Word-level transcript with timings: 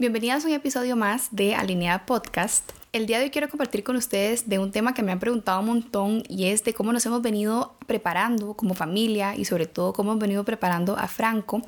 Bienvenidas 0.00 0.46
a 0.46 0.48
un 0.48 0.54
episodio 0.54 0.96
más 0.96 1.28
de 1.30 1.54
Alineada 1.54 2.06
Podcast. 2.06 2.72
El 2.90 3.04
día 3.04 3.18
de 3.18 3.24
hoy 3.24 3.30
quiero 3.30 3.50
compartir 3.50 3.84
con 3.84 3.96
ustedes 3.96 4.48
de 4.48 4.58
un 4.58 4.70
tema 4.70 4.94
que 4.94 5.02
me 5.02 5.12
han 5.12 5.20
preguntado 5.20 5.60
un 5.60 5.66
montón 5.66 6.22
y 6.26 6.46
es 6.46 6.64
de 6.64 6.72
cómo 6.72 6.90
nos 6.90 7.04
hemos 7.04 7.20
venido 7.20 7.74
preparando 7.86 8.54
como 8.54 8.72
familia 8.72 9.36
y 9.36 9.44
sobre 9.44 9.66
todo 9.66 9.92
cómo 9.92 10.12
hemos 10.12 10.22
venido 10.22 10.42
preparando 10.42 10.96
a 10.96 11.06
Franco 11.06 11.60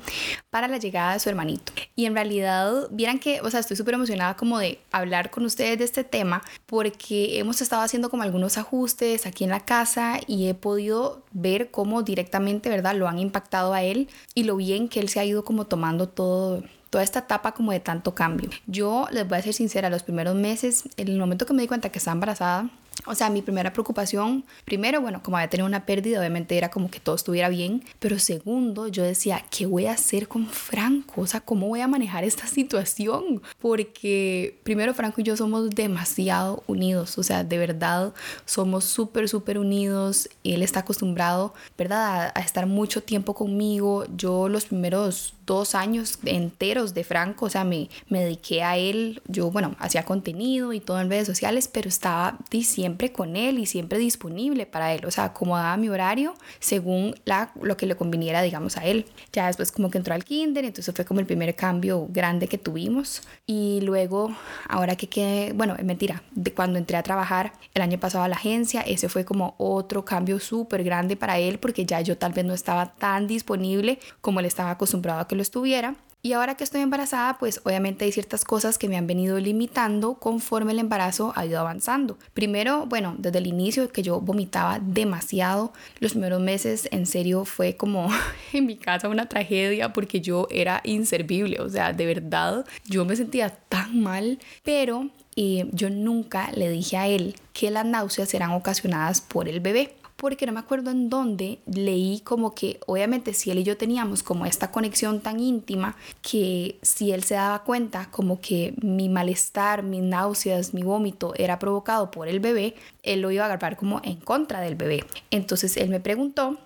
para 0.49 0.67
la 0.67 0.79
llegada 0.79 1.13
de 1.13 1.19
su 1.19 1.29
hermanito. 1.29 1.73
Y 1.95 2.07
en 2.07 2.15
realidad, 2.15 2.87
vieran 2.89 3.19
que, 3.19 3.39
o 3.41 3.51
sea, 3.51 3.59
estoy 3.59 3.77
súper 3.77 3.93
emocionada 3.93 4.35
como 4.35 4.57
de 4.57 4.79
hablar 4.91 5.29
con 5.29 5.45
ustedes 5.45 5.77
de 5.77 5.85
este 5.85 6.03
tema 6.03 6.41
porque 6.65 7.37
hemos 7.37 7.61
estado 7.61 7.83
haciendo 7.83 8.09
como 8.09 8.23
algunos 8.23 8.57
ajustes 8.57 9.27
aquí 9.27 9.43
en 9.43 9.51
la 9.51 9.59
casa 9.59 10.19
y 10.25 10.47
he 10.47 10.55
podido 10.55 11.21
ver 11.33 11.69
cómo 11.69 12.01
directamente, 12.01 12.67
¿verdad?, 12.69 12.95
lo 12.95 13.07
han 13.07 13.19
impactado 13.19 13.73
a 13.73 13.83
él 13.83 14.09
y 14.33 14.45
lo 14.45 14.55
bien 14.55 14.89
que 14.89 15.01
él 15.01 15.09
se 15.09 15.19
ha 15.19 15.23
ido 15.23 15.45
como 15.45 15.67
tomando 15.67 16.09
todo 16.09 16.63
toda 16.93 17.03
esta 17.03 17.21
etapa 17.21 17.53
como 17.53 17.71
de 17.71 17.79
tanto 17.79 18.13
cambio. 18.13 18.51
Yo 18.67 19.07
les 19.09 19.27
voy 19.27 19.39
a 19.39 19.41
ser 19.41 19.55
sincera, 19.55 19.89
los 19.89 20.03
primeros 20.03 20.35
meses, 20.35 20.83
en 20.95 21.07
el 21.07 21.17
momento 21.17 21.47
que 21.47 21.53
me 21.53 21.63
di 21.63 21.67
cuenta 21.67 21.89
que 21.89 21.97
estaba 21.97 22.13
embarazada, 22.13 22.69
o 23.05 23.15
sea, 23.15 23.29
mi 23.29 23.41
primera 23.41 23.73
preocupación, 23.73 24.45
primero, 24.65 25.01
bueno, 25.01 25.21
como 25.23 25.37
había 25.37 25.49
tenido 25.49 25.67
una 25.67 25.85
pérdida, 25.85 26.19
obviamente 26.19 26.57
era 26.57 26.69
como 26.69 26.89
que 26.89 26.99
todo 26.99 27.15
estuviera 27.15 27.49
bien, 27.49 27.83
pero 27.99 28.19
segundo, 28.19 28.87
yo 28.87 29.03
decía, 29.03 29.43
¿qué 29.49 29.65
voy 29.65 29.87
a 29.87 29.93
hacer 29.93 30.27
con 30.27 30.47
Franco? 30.47 31.21
O 31.21 31.27
sea, 31.27 31.41
¿cómo 31.41 31.67
voy 31.67 31.81
a 31.81 31.87
manejar 31.87 32.23
esta 32.23 32.47
situación? 32.47 33.41
Porque 33.59 34.59
primero 34.63 34.93
Franco 34.93 35.21
y 35.21 35.23
yo 35.23 35.35
somos 35.35 35.69
demasiado 35.71 36.63
unidos, 36.67 37.17
o 37.17 37.23
sea, 37.23 37.43
de 37.43 37.57
verdad 37.57 38.13
somos 38.45 38.85
súper, 38.85 39.27
súper 39.27 39.57
unidos. 39.57 40.29
Él 40.43 40.63
está 40.63 40.81
acostumbrado, 40.81 41.53
¿verdad?, 41.77 42.31
a, 42.33 42.39
a 42.39 42.41
estar 42.41 42.65
mucho 42.67 43.03
tiempo 43.03 43.33
conmigo. 43.33 44.05
Yo 44.15 44.49
los 44.49 44.65
primeros 44.65 45.33
dos 45.45 45.75
años 45.75 46.19
enteros 46.25 46.93
de 46.93 47.03
Franco, 47.03 47.47
o 47.47 47.49
sea, 47.49 47.63
me, 47.63 47.89
me 48.07 48.23
dediqué 48.23 48.63
a 48.63 48.77
él, 48.77 49.21
yo, 49.27 49.51
bueno, 49.51 49.75
hacía 49.79 50.05
contenido 50.05 50.71
y 50.73 50.79
todo 50.79 51.01
en 51.01 51.09
redes 51.09 51.27
sociales, 51.27 51.67
pero 51.67 51.89
estaba 51.89 52.37
diciendo 52.49 52.82
siempre 52.83 53.13
con 53.13 53.37
él 53.37 53.59
y 53.59 53.65
siempre 53.65 53.97
disponible 53.97 54.65
para 54.65 54.93
él, 54.93 55.05
o 55.05 55.11
sea, 55.11 55.23
acomodaba 55.23 55.77
mi 55.77 55.87
horario 55.87 56.33
según 56.59 57.15
lo 57.61 57.77
que 57.77 57.85
le 57.85 57.95
conviniera, 57.95 58.41
digamos, 58.41 58.75
a 58.75 58.85
él. 58.85 59.05
Ya 59.31 59.47
después 59.47 59.71
como 59.71 59.89
que 59.89 59.97
entró 59.97 60.13
al 60.13 60.25
kinder, 60.25 60.65
entonces 60.65 60.93
fue 60.93 61.05
como 61.05 61.21
el 61.21 61.25
primer 61.25 61.55
cambio 61.55 62.07
grande 62.09 62.49
que 62.49 62.57
tuvimos. 62.57 63.21
Y 63.47 63.79
luego, 63.83 64.35
ahora 64.67 64.97
que 64.97 65.07
quedé, 65.07 65.53
bueno, 65.53 65.77
es 65.79 65.85
mentira, 65.85 66.23
de 66.31 66.53
cuando 66.53 66.77
entré 66.77 66.97
a 66.97 67.03
trabajar 67.03 67.53
el 67.73 67.81
año 67.81 67.97
pasado 68.01 68.25
a 68.25 68.27
la 68.27 68.35
agencia, 68.35 68.81
ese 68.81 69.07
fue 69.07 69.23
como 69.23 69.55
otro 69.57 70.03
cambio 70.03 70.41
súper 70.41 70.83
grande 70.83 71.15
para 71.15 71.39
él 71.39 71.59
porque 71.59 71.85
ya 71.85 72.01
yo 72.01 72.17
tal 72.17 72.33
vez 72.33 72.43
no 72.43 72.53
estaba 72.53 72.95
tan 72.95 73.27
disponible 73.27 73.97
como 74.19 74.41
él 74.41 74.45
estaba 74.45 74.71
acostumbrado 74.71 75.21
a 75.21 75.27
que 75.29 75.35
lo 75.37 75.41
estuviera. 75.41 75.95
Y 76.25 76.31
ahora 76.31 76.55
que 76.55 76.63
estoy 76.63 76.79
embarazada, 76.79 77.37
pues 77.37 77.59
obviamente 77.65 78.05
hay 78.05 78.13
ciertas 78.13 78.45
cosas 78.45 78.77
que 78.77 78.87
me 78.87 78.95
han 78.95 79.07
venido 79.07 79.41
limitando 79.41 80.13
conforme 80.13 80.71
el 80.71 80.79
embarazo 80.79 81.33
ha 81.35 81.45
ido 81.45 81.59
avanzando. 81.59 82.17
Primero, 82.33 82.85
bueno, 82.85 83.15
desde 83.17 83.39
el 83.39 83.47
inicio 83.47 83.89
que 83.89 84.03
yo 84.03 84.21
vomitaba 84.21 84.79
demasiado, 84.79 85.73
los 85.99 86.13
primeros 86.13 86.39
meses 86.39 86.87
en 86.93 87.07
serio 87.07 87.43
fue 87.43 87.75
como 87.75 88.07
en 88.53 88.65
mi 88.65 88.77
casa 88.77 89.09
una 89.09 89.27
tragedia 89.27 89.91
porque 89.91 90.21
yo 90.21 90.47
era 90.49 90.79
inservible, 90.85 91.59
o 91.59 91.67
sea, 91.67 91.91
de 91.91 92.05
verdad 92.05 92.65
yo 92.85 93.03
me 93.03 93.17
sentía 93.17 93.49
tan 93.49 94.01
mal, 94.01 94.39
pero 94.63 95.09
eh, 95.35 95.67
yo 95.73 95.89
nunca 95.89 96.53
le 96.53 96.69
dije 96.69 96.95
a 96.95 97.05
él 97.05 97.35
que 97.51 97.69
las 97.69 97.85
náuseas 97.85 98.33
eran 98.33 98.51
ocasionadas 98.51 99.19
por 99.19 99.49
el 99.49 99.59
bebé 99.59 99.97
porque 100.15 100.45
no 100.45 100.53
me 100.53 100.59
acuerdo 100.59 100.91
en 100.91 101.09
dónde 101.09 101.59
leí 101.65 102.21
como 102.21 102.55
que 102.55 102.79
obviamente 102.87 103.33
si 103.33 103.51
él 103.51 103.59
y 103.59 103.63
yo 103.63 103.77
teníamos 103.77 104.23
como 104.23 104.45
esta 104.45 104.71
conexión 104.71 105.21
tan 105.21 105.39
íntima 105.39 105.95
que 106.21 106.79
si 106.81 107.11
él 107.11 107.23
se 107.23 107.35
daba 107.35 107.63
cuenta 107.63 108.09
como 108.11 108.39
que 108.39 108.73
mi 108.81 109.09
malestar, 109.09 109.83
mis 109.83 110.01
náuseas, 110.03 110.73
mi 110.73 110.83
vómito 110.83 111.33
era 111.35 111.59
provocado 111.59 112.11
por 112.11 112.27
el 112.27 112.39
bebé, 112.39 112.75
él 113.03 113.21
lo 113.21 113.31
iba 113.31 113.43
a 113.43 113.47
agarrar 113.47 113.75
como 113.75 114.01
en 114.03 114.17
contra 114.17 114.61
del 114.61 114.75
bebé. 114.75 115.03
Entonces 115.31 115.77
él 115.77 115.89
me 115.89 115.99
preguntó 115.99 116.57